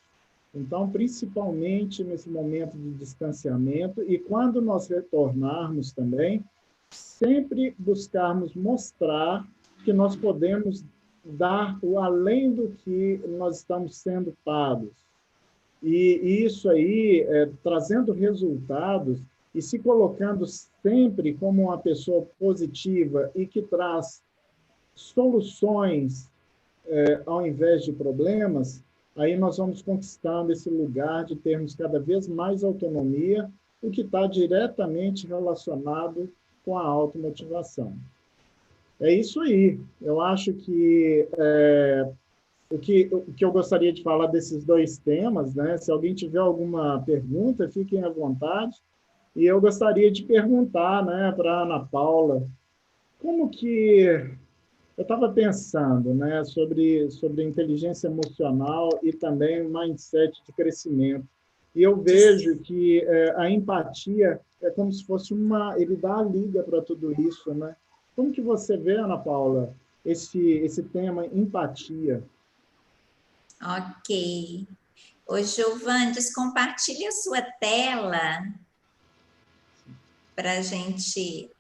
[0.53, 6.45] Então, principalmente nesse momento de distanciamento e quando nós retornarmos também,
[6.91, 9.47] sempre buscarmos mostrar
[9.85, 10.85] que nós podemos
[11.25, 14.91] dar o além do que nós estamos sendo pagos.
[15.83, 19.23] E isso aí, é, trazendo resultados
[19.55, 24.23] e se colocando sempre como uma pessoa positiva e que traz
[24.95, 26.29] soluções
[26.87, 28.85] é, ao invés de problemas,
[29.17, 33.51] aí nós vamos conquistando esse lugar de termos cada vez mais autonomia,
[33.83, 36.31] o que está diretamente relacionado
[36.65, 37.95] com a automotivação.
[39.01, 39.81] É isso aí.
[40.01, 42.11] Eu acho que é,
[42.71, 45.77] o que, o que eu gostaria de falar desses dois temas, né?
[45.79, 48.77] Se alguém tiver alguma pergunta, fiquem à vontade.
[49.35, 52.47] E eu gostaria de perguntar, né, para a Ana Paula,
[53.19, 54.29] como que
[55.01, 61.27] eu estava pensando, né, sobre sobre inteligência emocional e também mindset de crescimento.
[61.75, 66.23] E eu vejo que é, a empatia é como se fosse uma, ele dá a
[66.23, 67.75] liga para tudo isso, né?
[68.15, 69.75] Como que você vê, Ana Paula,
[70.05, 72.23] esse esse tema empatia?
[73.63, 74.67] Ok.
[75.27, 78.53] Ô, Giovandes, compartilha a sua tela
[80.37, 81.51] para a gente.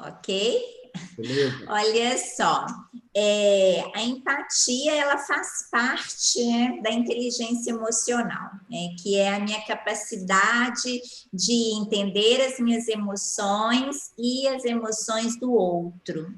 [0.00, 0.80] Ok?
[1.16, 1.64] Beleza.
[1.68, 2.66] Olha só,
[3.14, 9.60] é, a empatia ela faz parte né, da inteligência emocional, né, que é a minha
[9.66, 11.00] capacidade
[11.32, 16.34] de entender as minhas emoções e as emoções do outro.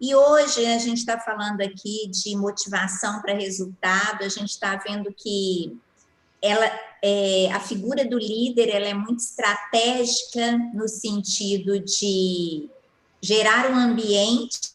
[0.00, 5.12] E hoje a gente está falando aqui de motivação para resultado, a gente está vendo
[5.12, 5.78] que
[6.42, 6.66] ela,
[7.00, 12.68] é, a figura do líder ela é muito estratégica no sentido de
[13.22, 14.72] gerar um ambiente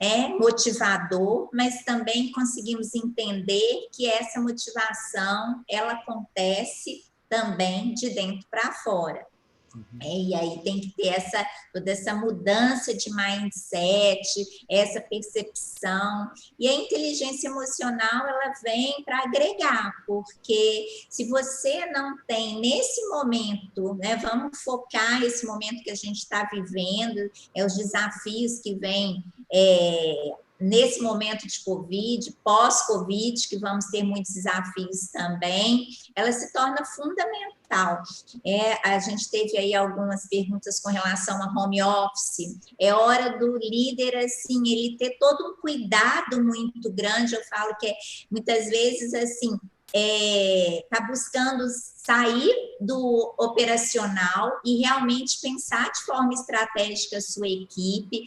[0.00, 8.72] é motivador, mas também conseguimos entender que essa motivação ela acontece também de dentro para
[8.72, 9.29] fora.
[9.74, 9.84] Uhum.
[10.02, 16.30] É, e aí tem que ter essa, toda essa mudança de mindset, essa percepção.
[16.58, 23.94] E a inteligência emocional, ela vem para agregar, porque se você não tem nesse momento,
[23.94, 29.24] né, vamos focar esse momento que a gente está vivendo, é os desafios que vêm
[29.52, 36.84] é, nesse momento de Covid, pós-Covid, que vamos ter muitos desafios também, ela se torna
[36.84, 38.02] fundamental.
[38.44, 42.58] É, a gente teve aí algumas perguntas com relação a home office.
[42.78, 47.34] É hora do líder, assim, ele ter todo um cuidado muito grande.
[47.34, 47.94] Eu falo que é,
[48.30, 49.58] muitas vezes, assim,
[49.92, 51.64] está é, buscando
[51.96, 58.24] sair do operacional e realmente pensar de forma estratégica a sua equipe,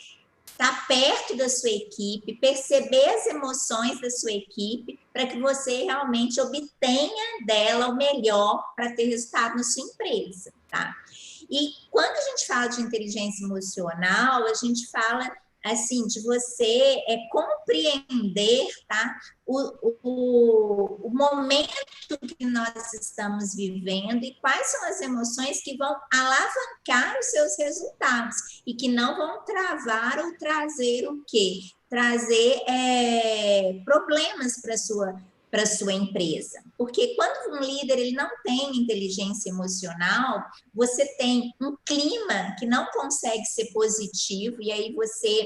[0.54, 5.84] estar tá perto da sua equipe, perceber as emoções da sua equipe, para que você
[5.84, 10.96] realmente obtenha dela o melhor para ter resultado na sua empresa, tá?
[11.50, 15.30] E quando a gente fala de inteligência emocional, a gente fala
[15.64, 19.60] assim, de você é, compreender tá, o,
[20.04, 21.74] o, o, momento
[22.38, 28.36] que nós estamos vivendo e quais são as emoções que vão alavancar os seus resultados
[28.68, 31.62] e que não vão travar ou trazer o quê?
[31.90, 36.64] Trazer é, problemas para a sua para sua empresa.
[36.76, 40.44] Porque quando um líder ele não tem inteligência emocional,
[40.74, 45.46] você tem um clima que não consegue ser positivo e aí você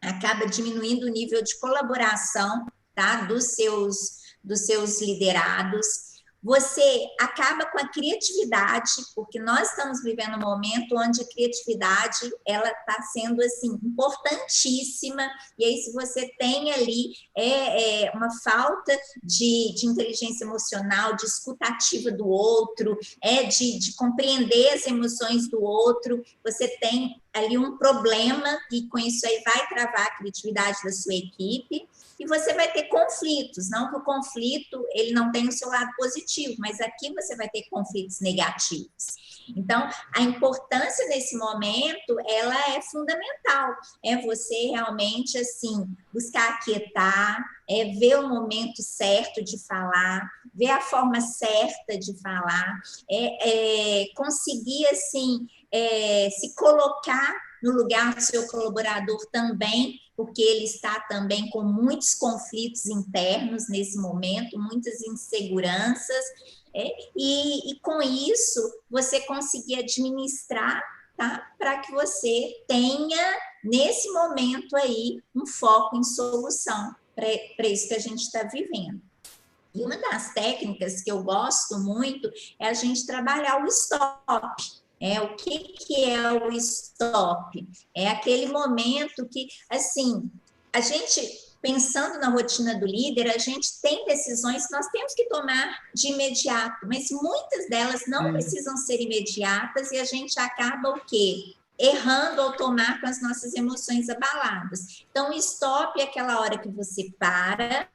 [0.00, 6.07] acaba diminuindo o nível de colaboração tá, dos seus dos seus liderados
[6.48, 12.70] você acaba com a criatividade, porque nós estamos vivendo um momento onde a criatividade ela
[12.70, 15.28] está sendo assim importantíssima.
[15.58, 21.26] E aí, se você tem ali é, é uma falta de, de, inteligência emocional, de
[21.26, 27.76] escutativa do outro, é de, de compreender as emoções do outro, você tem ali um
[27.76, 31.86] problema e com isso aí vai travar a criatividade da sua equipe
[32.18, 35.90] e você vai ter conflitos, não que o conflito ele não tenha o seu lado
[35.96, 39.28] positivo, mas aqui você vai ter conflitos negativos.
[39.56, 47.84] Então, a importância nesse momento, ela é fundamental, é você realmente, assim, buscar aquietar, é
[47.98, 54.86] ver o momento certo de falar, ver a forma certa de falar, é, é conseguir,
[54.88, 61.62] assim, é, se colocar no lugar do seu colaborador também, porque ele está também com
[61.62, 66.24] muitos conflitos internos nesse momento, muitas inseguranças,
[66.74, 70.82] é, e, e com isso você conseguir administrar
[71.16, 71.52] tá?
[71.58, 77.98] para que você tenha, nesse momento aí, um foco em solução para isso que a
[77.98, 79.02] gente está vivendo.
[79.74, 84.62] E uma das técnicas que eu gosto muito é a gente trabalhar o stop.
[85.00, 87.68] É, o que, que é o stop?
[87.94, 90.30] É aquele momento que, assim,
[90.72, 91.20] a gente,
[91.62, 96.08] pensando na rotina do líder, a gente tem decisões que nós temos que tomar de
[96.08, 101.54] imediato, mas muitas delas não precisam ser imediatas e a gente acaba o quê?
[101.78, 105.04] Errando ao tomar com as nossas emoções abaladas.
[105.10, 107.88] Então, stop é aquela hora que você para,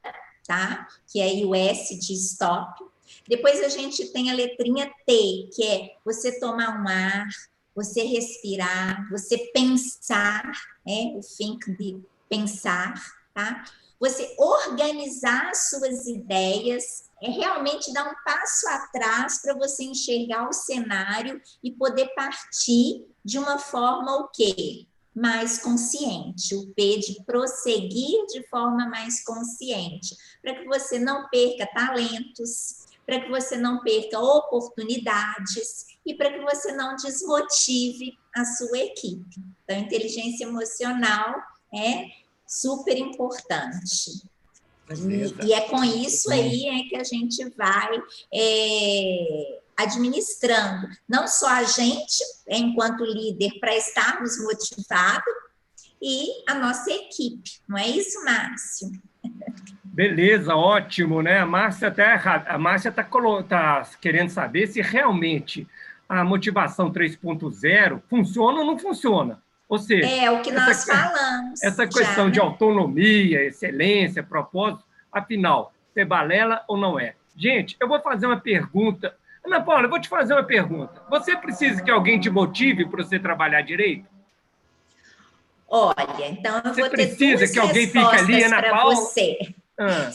[0.47, 0.87] tá?
[1.07, 2.81] Que é aí o S de stop,
[3.27, 7.27] depois a gente tem a letrinha T, que é você tomar um ar,
[7.75, 10.51] você respirar, você pensar,
[10.85, 11.13] né?
[11.15, 11.99] o think de
[12.29, 12.93] pensar,
[13.33, 13.63] tá?
[13.99, 21.41] Você organizar suas ideias, é realmente dar um passo atrás para você enxergar o cenário
[21.63, 24.85] e poder partir de uma forma o quê?
[25.15, 31.67] mais consciente, o P de prosseguir de forma mais consciente, para que você não perca
[31.67, 38.77] talentos, para que você não perca oportunidades e para que você não desmotive a sua
[38.79, 39.41] equipe.
[39.63, 41.35] Então, inteligência emocional
[41.73, 42.07] é
[42.47, 44.23] super importante.
[44.89, 51.47] E, e, é com isso aí é que a gente vai é, administrando, não só
[51.47, 55.33] a gente, enquanto líder, para estarmos motivados,
[56.01, 57.61] e a nossa equipe.
[57.67, 58.91] Não é isso, Márcio?
[59.93, 61.37] Beleza, ótimo, né?
[61.37, 63.07] A Márcia está a Márcia tá,
[63.47, 65.67] tá querendo saber se realmente
[66.09, 69.39] a motivação 3.0 funciona ou não funciona.
[69.69, 71.61] Ou seja, é o que nós essa, falamos.
[71.61, 72.45] Essa questão já, de né?
[72.45, 77.13] autonomia, excelência, propósito, afinal, é balela ou não é?
[77.37, 79.15] Gente, eu vou fazer uma pergunta.
[79.45, 81.03] Ana Paula, eu vou te fazer uma pergunta.
[81.07, 84.07] Você precisa que alguém te motive para você trabalhar direito?
[85.69, 88.95] Olha, então eu você vou ter precisa que alguém fique ali, Ana Paula?
[88.95, 89.53] Você.
[89.89, 90.11] Ah.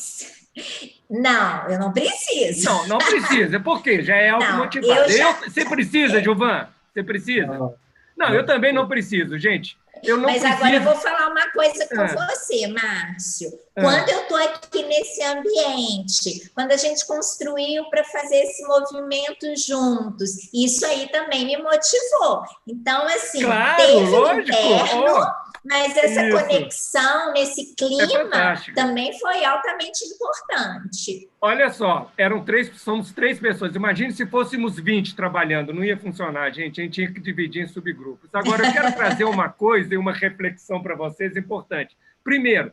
[1.09, 2.65] Não, eu não preciso.
[2.67, 3.61] Não, não precisa.
[3.61, 4.03] Por quê?
[4.03, 5.01] Já é automotivado.
[5.01, 5.31] Eu já...
[5.31, 6.69] eu, você precisa, Gilvan?
[6.93, 7.47] Você precisa?
[7.47, 7.75] Não.
[8.17, 9.79] não, eu também não preciso, gente.
[10.03, 10.55] Eu não Mas preciso.
[10.55, 12.29] agora eu vou falar uma coisa com ah.
[12.29, 13.51] você, Márcio.
[13.77, 13.83] Ah.
[13.83, 20.53] Quando eu estou aqui nesse ambiente, quando a gente construiu para fazer esse movimento juntos,
[20.53, 22.43] isso aí também me motivou.
[22.67, 24.41] Então, assim, claro, teve lógico.
[24.41, 25.48] interno, oh.
[25.69, 26.39] Mas essa Isso.
[26.39, 31.29] conexão nesse clima é também foi altamente importante.
[31.39, 33.77] Olha só, eram três, somos três pessoas.
[33.77, 36.81] Imagine se fôssemos 20 trabalhando, não ia funcionar, gente.
[36.81, 38.31] A gente tinha que dividir em subgrupos.
[38.33, 41.95] Agora, eu quero trazer uma coisa e uma reflexão para vocês importante.
[42.25, 42.73] Primeiro,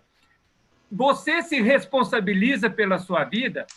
[0.89, 3.67] você se responsabiliza pela sua vida.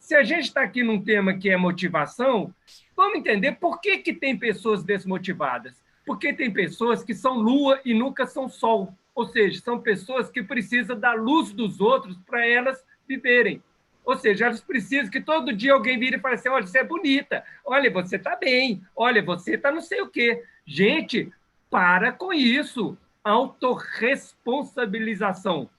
[0.00, 2.52] Se a gente está aqui num tema que é motivação,
[2.96, 7.94] vamos entender por que, que tem pessoas desmotivadas porque tem pessoas que são lua e
[7.94, 12.84] nunca são sol, ou seja, são pessoas que precisam da luz dos outros para elas
[13.06, 13.62] viverem.
[14.04, 16.84] Ou seja, elas precisam que todo dia alguém vire e fale assim: olha, você é
[16.84, 20.44] bonita, olha, você está bem, olha, você está não sei o quê.
[20.66, 21.32] Gente,
[21.70, 22.98] para com isso.
[23.22, 25.70] Autoresponsabilização,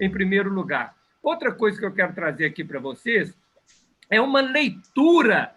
[0.00, 0.96] em primeiro lugar.
[1.22, 3.36] Outra coisa que eu quero trazer aqui para vocês
[4.08, 5.54] é uma leitura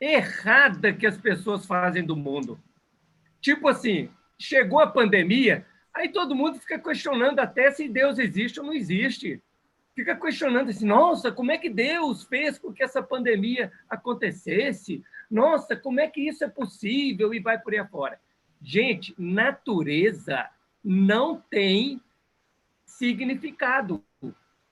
[0.00, 2.56] errada que as pessoas fazem do mundo.
[3.40, 8.66] Tipo assim, chegou a pandemia, aí todo mundo fica questionando até se Deus existe ou
[8.66, 9.42] não existe.
[9.94, 15.02] fica questionando assim, nossa, como é que Deus fez com que essa pandemia acontecesse?
[15.30, 17.34] Nossa, como é que isso é possível?
[17.34, 18.18] E vai por aí afora.
[18.62, 20.48] Gente, natureza
[20.82, 22.00] não tem
[22.84, 24.02] significado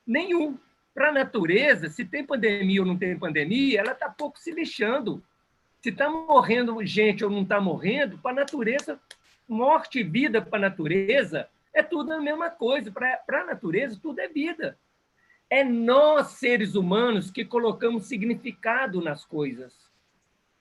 [0.06, 0.58] nenhum.
[0.94, 5.22] Para a natureza, se tem pandemia ou não tem pandemia, ela está pouco se lixando.
[5.80, 9.00] Se está morrendo gente ou não está morrendo, para a natureza,
[9.48, 12.90] morte e vida para a natureza é tudo a mesma coisa.
[12.90, 14.78] Para a natureza, tudo é vida.
[15.48, 19.72] É nós, seres humanos, que colocamos significado nas coisas.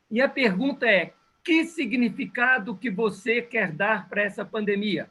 [0.09, 1.13] E a pergunta é:
[1.43, 5.09] que significado que você quer dar para essa pandemia?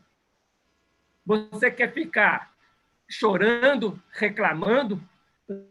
[1.25, 2.55] Você quer ficar
[3.09, 5.03] chorando, reclamando,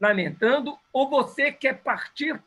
[0.01, 2.41] lamentando, ou você quer partir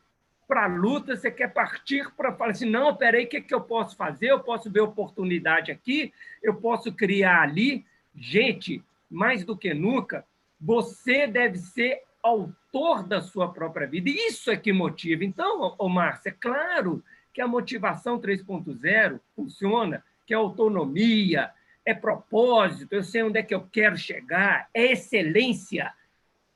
[0.49, 3.61] para a luta, você quer partir para falar assim, não, peraí, o que, que eu
[3.61, 4.31] posso fazer?
[4.31, 7.85] Eu posso ver oportunidade aqui, eu posso criar ali.
[8.17, 10.25] Gente, mais do que nunca,
[10.59, 14.09] você deve ser autor da sua própria vida.
[14.09, 15.23] E isso é que motiva.
[15.23, 21.51] Então, Márcia, é claro que a motivação 3.0 funciona, que é autonomia,
[21.85, 25.93] é propósito, eu sei onde é que eu quero chegar, é excelência.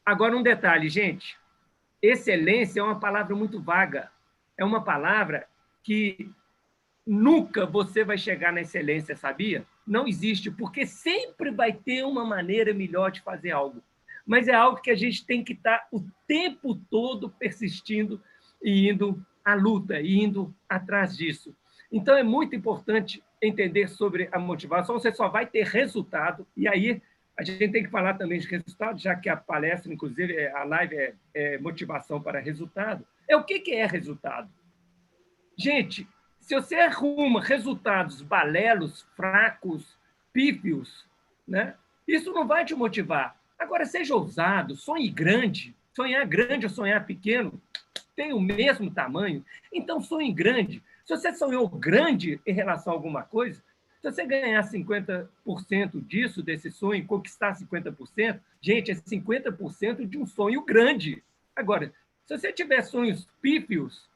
[0.04, 1.36] Agora, um detalhe, gente:
[2.02, 4.10] excelência é uma palavra muito vaga.
[4.58, 5.46] É uma palavra
[5.82, 6.30] que
[7.06, 9.64] nunca você vai chegar na excelência, sabia?
[9.86, 13.82] Não existe, porque sempre vai ter uma maneira melhor de fazer algo.
[14.26, 18.20] Mas é algo que a gente tem que estar o tempo todo persistindo
[18.62, 21.54] e indo à luta, e indo atrás disso.
[21.90, 24.98] Então, é muito importante entender sobre a motivação.
[24.98, 27.02] Você só vai ter resultado, e aí
[27.38, 30.64] a gente tem que falar também de resultado, já que a palestra, inclusive, é, a
[30.64, 33.06] live é, é motivação para resultado.
[33.28, 34.50] É o que, que é resultado?
[35.56, 36.06] Gente,
[36.40, 39.96] se você arruma resultados balelos, fracos,
[40.32, 41.06] pífios,
[41.46, 41.74] né?
[42.06, 43.36] isso não vai te motivar.
[43.58, 45.74] Agora, seja ousado, sonhe grande.
[45.94, 47.60] Sonhar grande ou sonhar pequeno
[48.16, 49.44] tem o mesmo tamanho.
[49.72, 50.82] Então, sonhe grande.
[51.04, 53.62] Se você sonhou grande em relação a alguma coisa,
[54.02, 55.28] se você ganhar 50%
[56.04, 61.22] disso, desse sonho, conquistar 50%, gente, é 50% de um sonho grande.
[61.54, 61.92] Agora,
[62.26, 64.10] se você tiver sonhos pífios,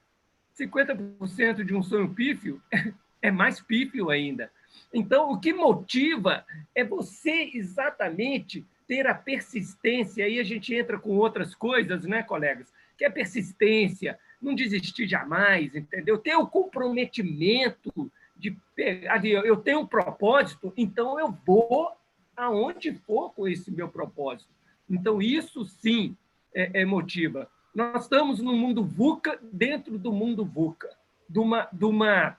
[0.59, 2.61] 50% de um sonho pífio
[3.23, 4.51] é mais pífio ainda.
[4.93, 11.17] Então, o que motiva é você exatamente ter a persistência, aí a gente entra com
[11.17, 12.73] outras coisas, né, colegas?
[12.99, 16.19] Que é persistência, não desistir jamais, entendeu?
[16.19, 21.91] Ter o comprometimento de pegar, eu tenho um propósito, então eu vou
[22.37, 24.51] aonde for com esse meu propósito.
[24.89, 26.17] Então, isso sim
[26.55, 27.51] é, é motiva.
[27.75, 30.89] Nós estamos no mundo VUCA, dentro do mundo VUCA,
[31.29, 32.37] de uma, de uma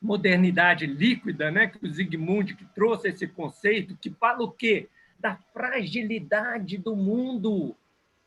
[0.00, 1.68] modernidade líquida, né?
[1.68, 4.88] que o Zygmunt que trouxe esse conceito, que fala o quê?
[5.18, 7.76] Da fragilidade do mundo.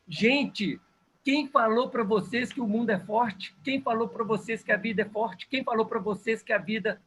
[0.06, 0.80] Gente,
[1.24, 3.56] quem falou para vocês que o mundo é forte?
[3.64, 5.48] Quem falou para vocês que a vida é forte?
[5.48, 7.00] Quem falou para vocês que a vida.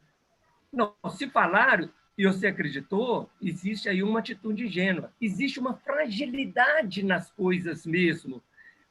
[0.72, 5.12] Não, se falaram e você acreditou, existe aí uma atitude ingênua.
[5.20, 8.42] Existe uma fragilidade nas coisas mesmo.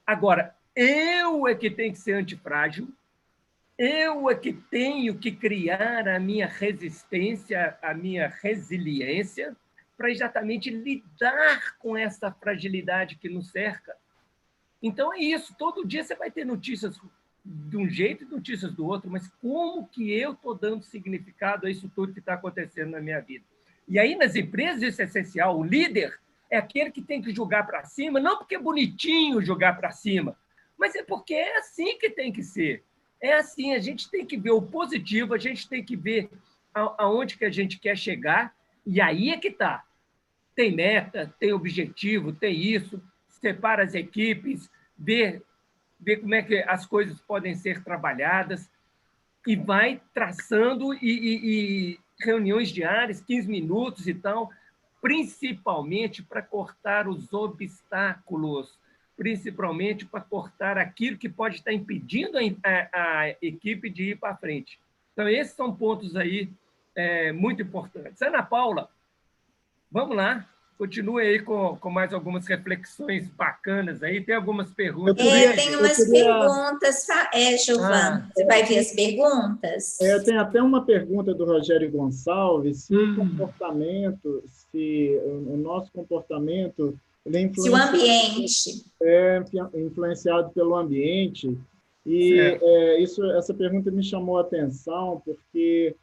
[0.05, 2.87] Agora, eu é que tenho que ser antifrágil,
[3.77, 9.57] eu é que tenho que criar a minha resistência, a minha resiliência,
[9.97, 13.93] para exatamente lidar com essa fragilidade que nos cerca.
[14.81, 16.99] Então é isso, todo dia você vai ter notícias
[17.43, 21.69] de um jeito e notícias do outro, mas como que eu estou dando significado a
[21.69, 23.45] isso tudo que está acontecendo na minha vida?
[23.87, 26.19] E aí nas empresas isso é essencial, o líder
[26.49, 30.35] é aquele que tem que jogar para cima, não porque é bonitinho jogar para cima,
[30.77, 32.83] mas é porque é assim que tem que ser.
[33.19, 36.29] É assim, a gente tem que ver o positivo, a gente tem que ver
[36.73, 38.53] aonde que a gente quer chegar,
[38.85, 39.83] e aí é que está.
[40.55, 43.01] Tem meta, tem objetivo, tem isso,
[43.37, 45.41] separa as equipes, vê,
[45.99, 48.69] vê como é que as coisas podem ser trabalhadas
[49.45, 54.49] e vai traçando e, e, e reuniões diárias, 15 minutos e tal,
[55.01, 58.77] principalmente para cortar os obstáculos,
[59.15, 64.35] principalmente para cortar aquilo que pode estar impedindo a, a, a equipe de ir para
[64.35, 64.79] frente.
[65.13, 66.49] Então, esses são pontos aí
[66.95, 68.21] é, muito importantes.
[68.21, 68.89] Ana Paula,
[69.91, 70.47] vamos lá.
[70.77, 74.21] Continue aí com, com mais algumas reflexões bacanas aí.
[74.21, 75.25] Tem algumas perguntas.
[75.25, 76.25] É, tem umas queria...
[76.25, 77.07] perguntas.
[77.33, 80.01] É, Giovana, ah, você vai ver as perguntas?
[80.01, 83.13] É, tem até uma pergunta do Rogério Gonçalves, se hum.
[83.13, 86.97] o comportamento, se o nosso comportamento
[87.33, 89.43] é se o ambiente é
[89.75, 91.57] influenciado pelo ambiente.
[92.05, 95.93] E é, isso, essa pergunta me chamou a atenção, porque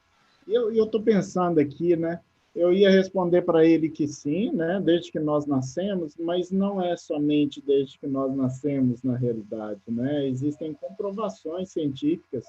[0.47, 2.21] eu estou pensando aqui, né?
[2.55, 6.97] Eu ia responder para ele que sim, né, desde que nós nascemos, mas não é
[6.97, 10.29] somente desde que nós nascemos na realidade, né?
[10.29, 12.45] Existem comprovações científicas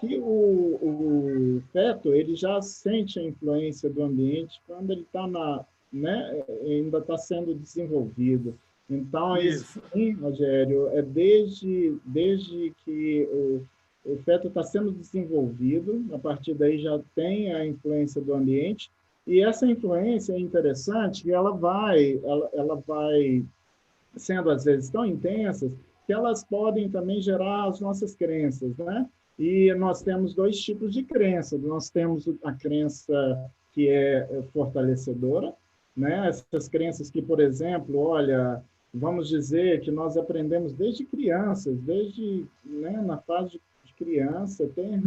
[0.00, 5.64] que o, o feto ele já sente a influência do ambiente quando ele está na,
[5.92, 8.58] né, ainda está sendo desenvolvido.
[8.90, 16.18] Então, isso, sim, Rogério, é desde, desde que o, o feto está sendo desenvolvido, a
[16.18, 18.90] partir daí já tem a influência do ambiente,
[19.28, 23.44] e essa influência é interessante que ela vai, ela, ela vai
[24.16, 25.70] sendo às vezes tão intensas
[26.06, 29.06] que elas podem também gerar as nossas crenças, né?
[29.38, 31.58] E nós temos dois tipos de crença.
[31.58, 33.38] Nós temos a crença
[33.74, 35.52] que é fortalecedora,
[35.94, 36.26] né?
[36.26, 38.62] Essas crenças que, por exemplo, olha,
[38.94, 44.98] vamos dizer que nós aprendemos desde crianças, desde né, na fase de criança, tem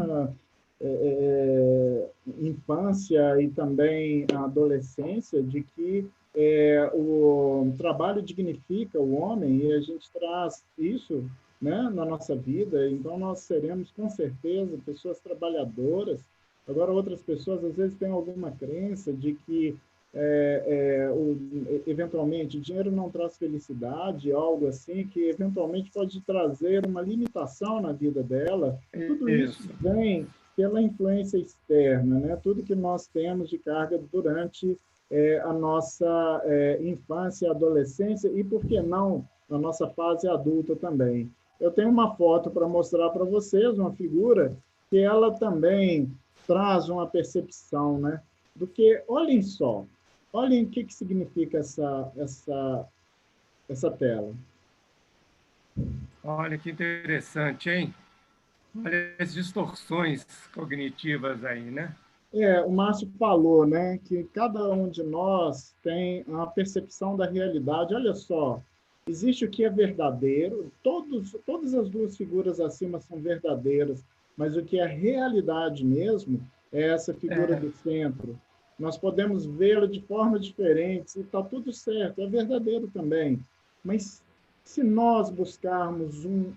[0.84, 2.09] é, é,
[2.39, 9.79] infância e também a adolescência de que é, o trabalho dignifica o homem e a
[9.79, 11.23] gente traz isso
[11.61, 16.19] né, na nossa vida, então nós seremos com certeza pessoas trabalhadoras.
[16.67, 19.77] Agora, outras pessoas às vezes têm alguma crença de que
[20.13, 21.38] é, é, o,
[21.86, 28.23] eventualmente dinheiro não traz felicidade, algo assim, que eventualmente pode trazer uma limitação na vida
[28.23, 28.79] dela.
[28.91, 32.36] Tudo isso, isso vem pela influência externa, né?
[32.36, 34.78] tudo que nós temos de carga durante
[35.10, 41.30] é, a nossa é, infância, adolescência e, por que não, na nossa fase adulta também.
[41.60, 44.56] Eu tenho uma foto para mostrar para vocês, uma figura
[44.89, 46.12] que ela também
[46.47, 48.22] traz uma percepção, né?
[48.56, 49.86] Do que, olhem só,
[50.34, 52.88] olhem o que, que significa essa, essa,
[53.70, 54.34] essa tela.
[56.24, 57.93] Olha que interessante, hein?
[58.76, 61.93] Olha as distorções cognitivas aí, né?
[62.34, 67.93] É, o Márcio falou, né, que cada um de nós tem uma percepção da realidade.
[67.93, 68.61] Olha só,
[69.05, 74.05] existe o que é verdadeiro, todos, todas as duas figuras acima são verdadeiras,
[74.38, 76.41] mas o que é realidade mesmo
[76.72, 77.59] é essa figura é.
[77.59, 78.39] do centro.
[78.80, 83.45] Nós podemos vê-la de formas diferentes e está tudo certo, é verdadeiro também.
[83.84, 84.24] Mas
[84.63, 86.53] se nós buscarmos um,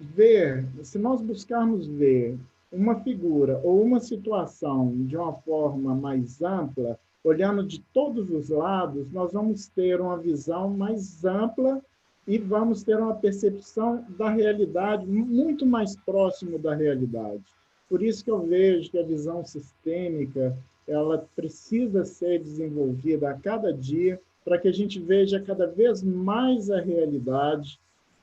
[0.00, 2.38] ver, se nós buscarmos ver
[2.72, 9.10] uma figura ou uma situação de uma forma mais ampla, olhando de todos os lados,
[9.12, 11.82] nós vamos ter uma visão mais ampla
[12.26, 17.44] e vamos ter uma percepção da realidade muito mais próximo da realidade.
[17.88, 23.72] Por isso que eu vejo que a visão sistêmica ela precisa ser desenvolvida a cada
[23.72, 27.78] dia para que a gente veja cada vez mais a realidade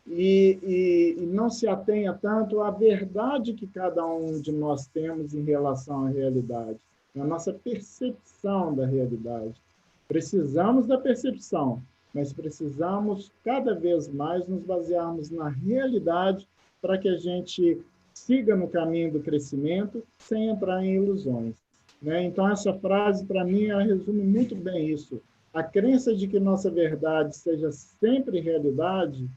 [0.07, 5.33] e, e, e, não se atenha tanto à verdade que cada um de nós temos
[5.33, 6.79] em relação à realidade,
[7.19, 9.61] a nossa percepção da realidade.
[10.07, 11.81] Precisamos da percepção,
[12.13, 16.47] mas precisamos cada vez mais nos basearmos na realidade
[16.81, 17.81] para que a gente
[18.13, 21.55] siga no caminho do crescimento sem entrar em ilusões.
[22.01, 22.23] Né?
[22.23, 25.21] Então, essa frase, para mim, resume muito bem isso.
[25.53, 29.27] A crença de que nossa verdade seja sempre realidade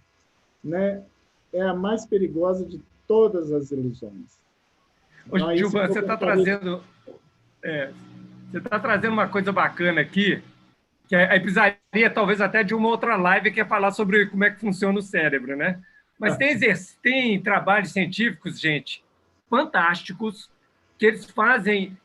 [0.62, 1.02] né,
[1.52, 4.38] é a mais perigosa de todas as ilusões.
[5.30, 6.82] Ô, então, Gilvan, você está trazendo,
[7.62, 7.90] é,
[8.50, 10.42] você está trazendo uma coisa bacana aqui,
[11.08, 14.50] que aí precisaria talvez até de uma outra live que é falar sobre como é
[14.50, 15.80] que funciona o cérebro, né?
[16.18, 16.56] Mas tem,
[17.02, 19.02] tem trabalhos científicos, gente,
[19.48, 20.50] fantásticos,
[20.98, 21.96] que eles fazem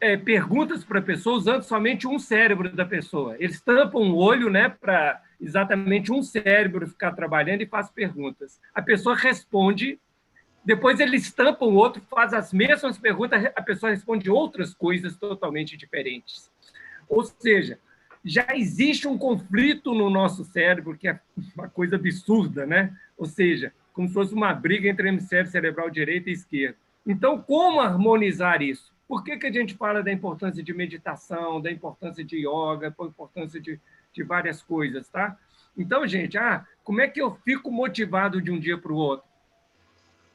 [0.00, 3.36] é, perguntas para a pessoa usando somente um cérebro da pessoa.
[3.38, 8.60] Eles tampam o olho, né, para exatamente um cérebro ficar trabalhando e faz perguntas.
[8.74, 9.98] A pessoa responde,
[10.64, 15.76] depois ele estampa o outro, faz as mesmas perguntas, a pessoa responde outras coisas totalmente
[15.76, 16.50] diferentes.
[17.08, 17.78] Ou seja,
[18.24, 21.20] já existe um conflito no nosso cérebro, que é
[21.54, 22.96] uma coisa absurda, né?
[23.18, 26.76] Ou seja, como se fosse uma briga entre hemisfério cerebral direito e esquerdo.
[27.06, 28.94] Então, como harmonizar isso?
[29.06, 33.04] Por que, que a gente fala da importância de meditação, da importância de yoga, da
[33.04, 33.78] importância de
[34.14, 35.36] de várias coisas, tá?
[35.76, 39.26] Então, gente, ah, como é que eu fico motivado de um dia para o outro?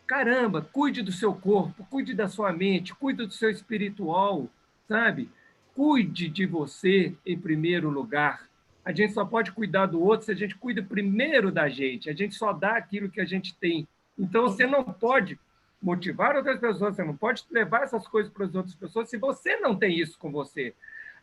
[0.06, 4.50] Caramba, cuide do seu corpo, cuide da sua mente, cuide do seu espiritual,
[4.88, 5.30] sabe?
[5.74, 8.50] Cuide de você em primeiro lugar.
[8.84, 12.10] A gente só pode cuidar do outro se a gente cuida primeiro da gente.
[12.10, 13.88] A gente só dá aquilo que a gente tem.
[14.18, 15.40] Então, você não pode
[15.82, 19.58] motivar outras pessoas, você não pode levar essas coisas para as outras pessoas se você
[19.58, 20.74] não tem isso com você.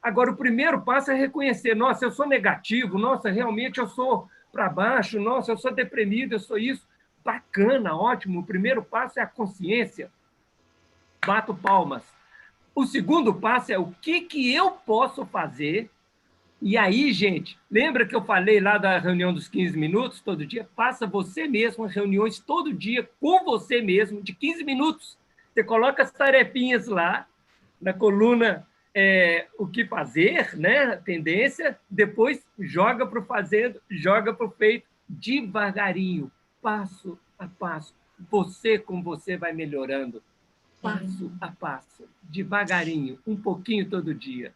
[0.03, 4.68] Agora, o primeiro passo é reconhecer: nossa, eu sou negativo, nossa, realmente eu sou para
[4.68, 6.86] baixo, nossa, eu sou deprimido, eu sou isso.
[7.24, 8.40] Bacana, ótimo.
[8.40, 10.11] O primeiro passo é a consciência.
[11.24, 12.03] Bato palmas.
[12.74, 15.90] O segundo passo é o que, que eu posso fazer.
[16.61, 20.68] E aí, gente, lembra que eu falei lá da reunião dos 15 minutos todo dia?
[20.74, 25.18] Faça você mesmo reuniões todo dia com você mesmo, de 15 minutos.
[25.53, 27.26] Você coloca as tarefinhas lá
[27.80, 28.66] na coluna
[28.99, 30.97] é, o que fazer, né?
[30.97, 36.32] Tendência, depois joga para o fazendo, joga para o feito, devagarinho,
[36.62, 37.92] passo a passo.
[38.30, 40.22] Você com você vai melhorando,
[40.80, 44.55] passo a passo, devagarinho, um pouquinho todo dia.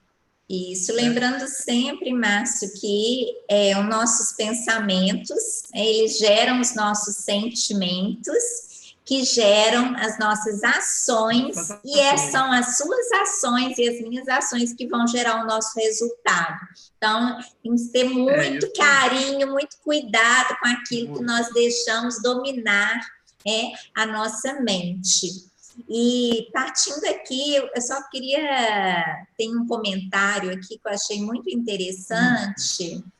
[0.49, 8.70] Isso, lembrando sempre, Márcio, que é, os nossos pensamentos, eles geram os nossos sentimentos,
[9.05, 14.73] que geram as nossas ações, e é, são as suas ações e as minhas ações
[14.73, 16.61] que vão gerar o nosso resultado.
[16.97, 22.23] Então, temos que ter é muito é carinho, muito cuidado com aquilo que nós deixamos
[22.23, 23.01] dominar
[23.47, 25.51] é, a nossa mente.
[25.89, 29.27] E partindo aqui, eu só queria.
[29.39, 32.97] Tem um comentário aqui que eu achei muito interessante.
[32.97, 33.20] Hum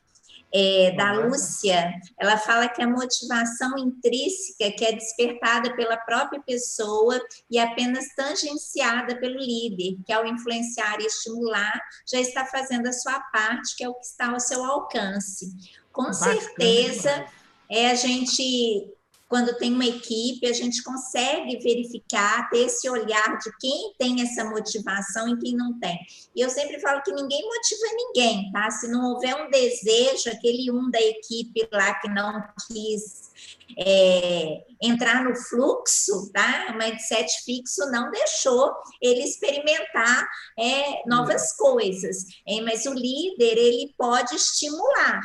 [0.53, 7.19] é, da Lúcia, ela fala que a motivação intrínseca, que é despertada pela própria pessoa
[7.49, 13.19] e apenas tangenciada pelo líder, que ao influenciar e estimular, já está fazendo a sua
[13.31, 15.51] parte, que é o que está ao seu alcance.
[15.91, 17.25] Com Bacana, certeza,
[17.69, 18.93] é a gente
[19.31, 24.43] quando tem uma equipe, a gente consegue verificar, ter esse olhar de quem tem essa
[24.43, 25.97] motivação e quem não tem.
[26.35, 28.69] E eu sempre falo que ninguém motiva ninguém, tá?
[28.69, 33.31] Se não houver um desejo, aquele um da equipe lá que não quis
[33.79, 36.67] é, entrar no fluxo, tá?
[36.73, 38.69] O mindset fixo não deixou
[39.01, 40.27] ele experimentar
[40.59, 42.25] é, novas coisas.
[42.45, 42.63] Hein?
[42.63, 45.21] Mas o líder, ele pode estimular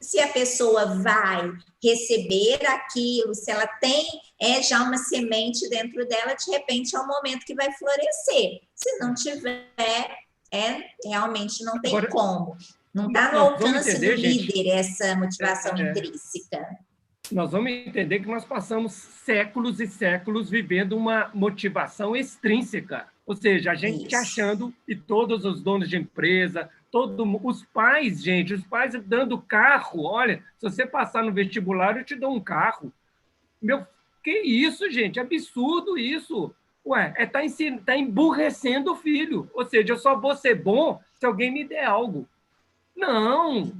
[0.00, 4.06] se a pessoa vai receber aquilo, se ela tem
[4.40, 8.60] é já uma semente dentro dela, de repente é o momento que vai florescer.
[8.74, 9.68] Se não tiver,
[10.52, 12.56] é realmente não tem Agora, como.
[12.94, 16.78] Não está no alcance entender, do líder gente, essa motivação é, é, intrínseca.
[17.30, 23.06] Nós vamos entender que nós passamos séculos e séculos vivendo uma motivação extrínseca.
[23.26, 24.16] Ou seja, a gente Isso.
[24.16, 30.04] achando, e todos os donos de empresa, todo os pais, gente, os pais dando carro.
[30.04, 32.92] Olha, se você passar no vestibular, eu te dou um carro.
[33.60, 33.86] Meu,
[34.22, 35.20] que isso, gente?
[35.20, 36.54] Absurdo isso.
[36.86, 37.40] Ué, é tá,
[37.84, 39.50] tá emburrecendo o filho.
[39.52, 42.26] Ou seja, eu só vou ser bom se alguém me der algo.
[42.96, 43.72] Não,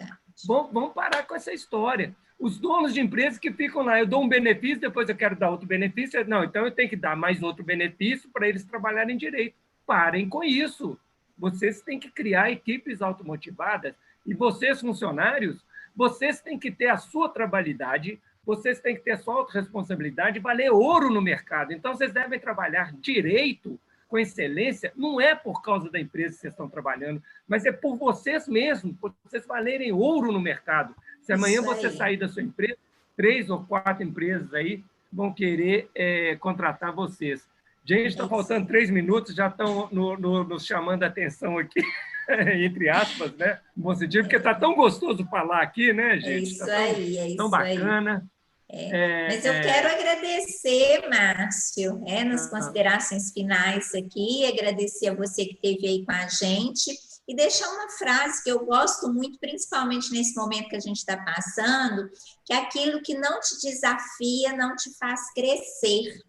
[0.46, 2.14] vamos, vamos parar com essa história.
[2.38, 5.50] Os donos de empresas que ficam lá, eu dou um benefício, depois eu quero dar
[5.50, 6.24] outro benefício.
[6.28, 9.56] Não, então eu tenho que dar mais outro benefício para eles trabalharem direito.
[9.84, 10.98] Parem com isso.
[11.38, 13.94] Vocês têm que criar equipes automotivadas
[14.26, 15.64] e vocês, funcionários,
[15.94, 20.70] vocês têm que ter a sua trabalhidade, vocês têm que ter a sua autorresponsabilidade, valer
[20.70, 21.72] ouro no mercado.
[21.72, 23.78] Então, vocês devem trabalhar direito,
[24.08, 27.96] com excelência, não é por causa da empresa que vocês estão trabalhando, mas é por
[27.96, 30.94] vocês mesmos, por vocês valerem ouro no mercado.
[31.20, 32.78] Se amanhã você sair da sua empresa,
[33.14, 34.82] três ou quatro empresas aí
[35.12, 37.46] vão querer é, contratar vocês.
[37.88, 41.80] Gente, está faltando três minutos, já estão no, no, nos chamando a atenção aqui,
[42.62, 43.60] entre aspas, né?
[43.98, 46.28] Sentido, porque está tão gostoso falar aqui, né, é gente?
[46.28, 48.28] É isso tá tão, aí, é isso tão bacana.
[48.30, 48.38] É.
[48.70, 49.62] É, Mas eu é...
[49.62, 56.04] quero agradecer, Márcio, é, nas ah, considerações finais aqui, agradecer a você que esteve aí
[56.04, 56.94] com a gente
[57.26, 61.16] e deixar uma frase que eu gosto muito, principalmente nesse momento que a gente está
[61.16, 62.10] passando,
[62.44, 66.27] que é aquilo que não te desafia não te faz crescer.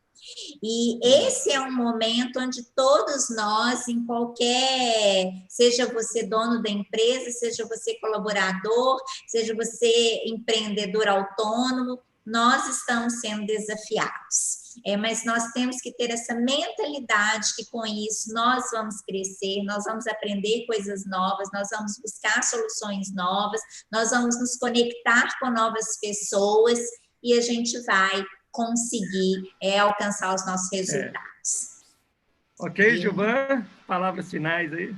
[0.61, 7.31] E esse é um momento onde todos nós, em qualquer, seja você dono da empresa,
[7.31, 14.69] seja você colaborador, seja você empreendedor autônomo, nós estamos sendo desafiados.
[14.85, 19.83] É, mas nós temos que ter essa mentalidade que com isso nós vamos crescer, nós
[19.83, 23.59] vamos aprender coisas novas, nós vamos buscar soluções novas,
[23.91, 26.79] nós vamos nos conectar com novas pessoas
[27.21, 31.13] e a gente vai conseguir é, alcançar os nossos resultados.
[31.15, 32.65] É.
[32.65, 34.93] Ok, Gilvan, palavras finais aí.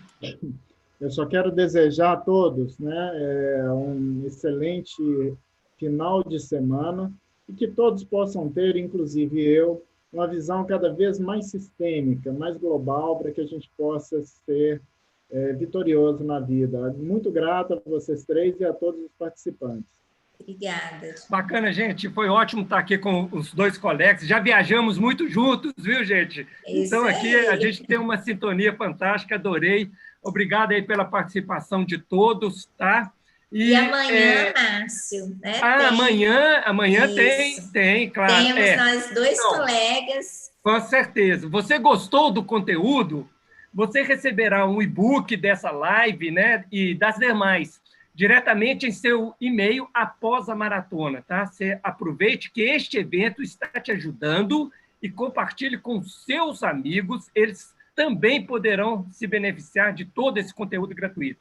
[1.00, 5.36] Eu só quero desejar a todos né, é, um excelente
[5.78, 7.12] final de semana
[7.48, 13.18] e que todos possam ter, inclusive eu, uma visão cada vez mais sistêmica, mais global,
[13.20, 14.82] para que a gente possa ser
[15.30, 16.92] é, vitorioso na vida.
[16.98, 20.01] Muito grato a vocês três e a todos os participantes.
[20.42, 21.16] Obrigada.
[21.30, 22.10] Bacana, gente.
[22.10, 24.28] Foi ótimo estar aqui com os dois colegas.
[24.28, 26.48] Já viajamos muito juntos, viu, gente?
[26.68, 27.48] Isso então, aqui aí.
[27.48, 29.36] a gente tem uma sintonia fantástica.
[29.36, 29.92] Adorei.
[30.24, 33.12] Obrigado aí pela participação de todos, tá?
[33.52, 34.54] E, e amanhã, é...
[34.54, 35.60] Márcio, né?
[35.62, 35.88] Ah, tem...
[35.88, 38.34] amanhã, amanhã tem, tem, claro.
[38.34, 38.76] Temos é.
[38.78, 40.52] nós dois então, colegas.
[40.64, 41.50] Com certeza.
[41.50, 43.30] Você gostou do conteúdo?
[43.74, 47.81] você receberá um e-book dessa live né, e das demais
[48.14, 51.22] diretamente em seu e-mail após a maratona.
[51.22, 51.46] Tá?
[51.46, 57.30] Você aproveite que este evento está te ajudando e compartilhe com seus amigos.
[57.34, 61.40] Eles também poderão se beneficiar de todo esse conteúdo gratuito.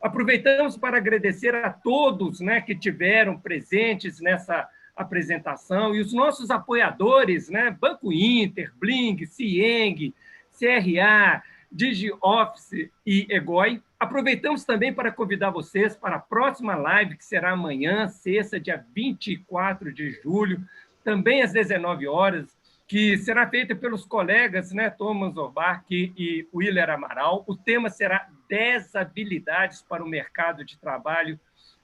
[0.00, 7.48] Aproveitamos para agradecer a todos né, que tiveram presentes nessa apresentação e os nossos apoiadores,
[7.48, 10.12] né, Banco Inter, Bling, Cieng,
[10.58, 13.80] CRA, DigiOffice e Egoi.
[14.02, 19.92] Aproveitamos também para convidar vocês para a próxima live, que será amanhã, sexta, dia 24
[19.92, 20.60] de julho,
[21.04, 22.48] também às 19 horas,
[22.88, 27.44] que será feita pelos colegas né, Thomas Orbark e Willer Amaral.
[27.46, 31.38] O tema será 10 habilidades para o mercado de trabalho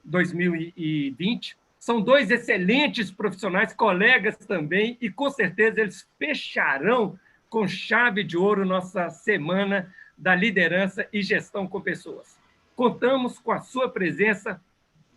[0.04, 1.56] 2020.
[1.78, 7.16] São dois excelentes profissionais, colegas também, e com certeza eles fecharão
[7.48, 12.36] com chave de ouro nossa semana da liderança e gestão com pessoas.
[12.74, 14.60] Contamos com a sua presença.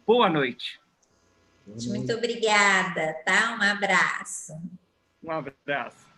[0.05, 0.79] Boa noite.
[1.65, 3.57] Muito obrigada, tá?
[3.57, 4.53] Um abraço.
[5.23, 6.10] Um abraço.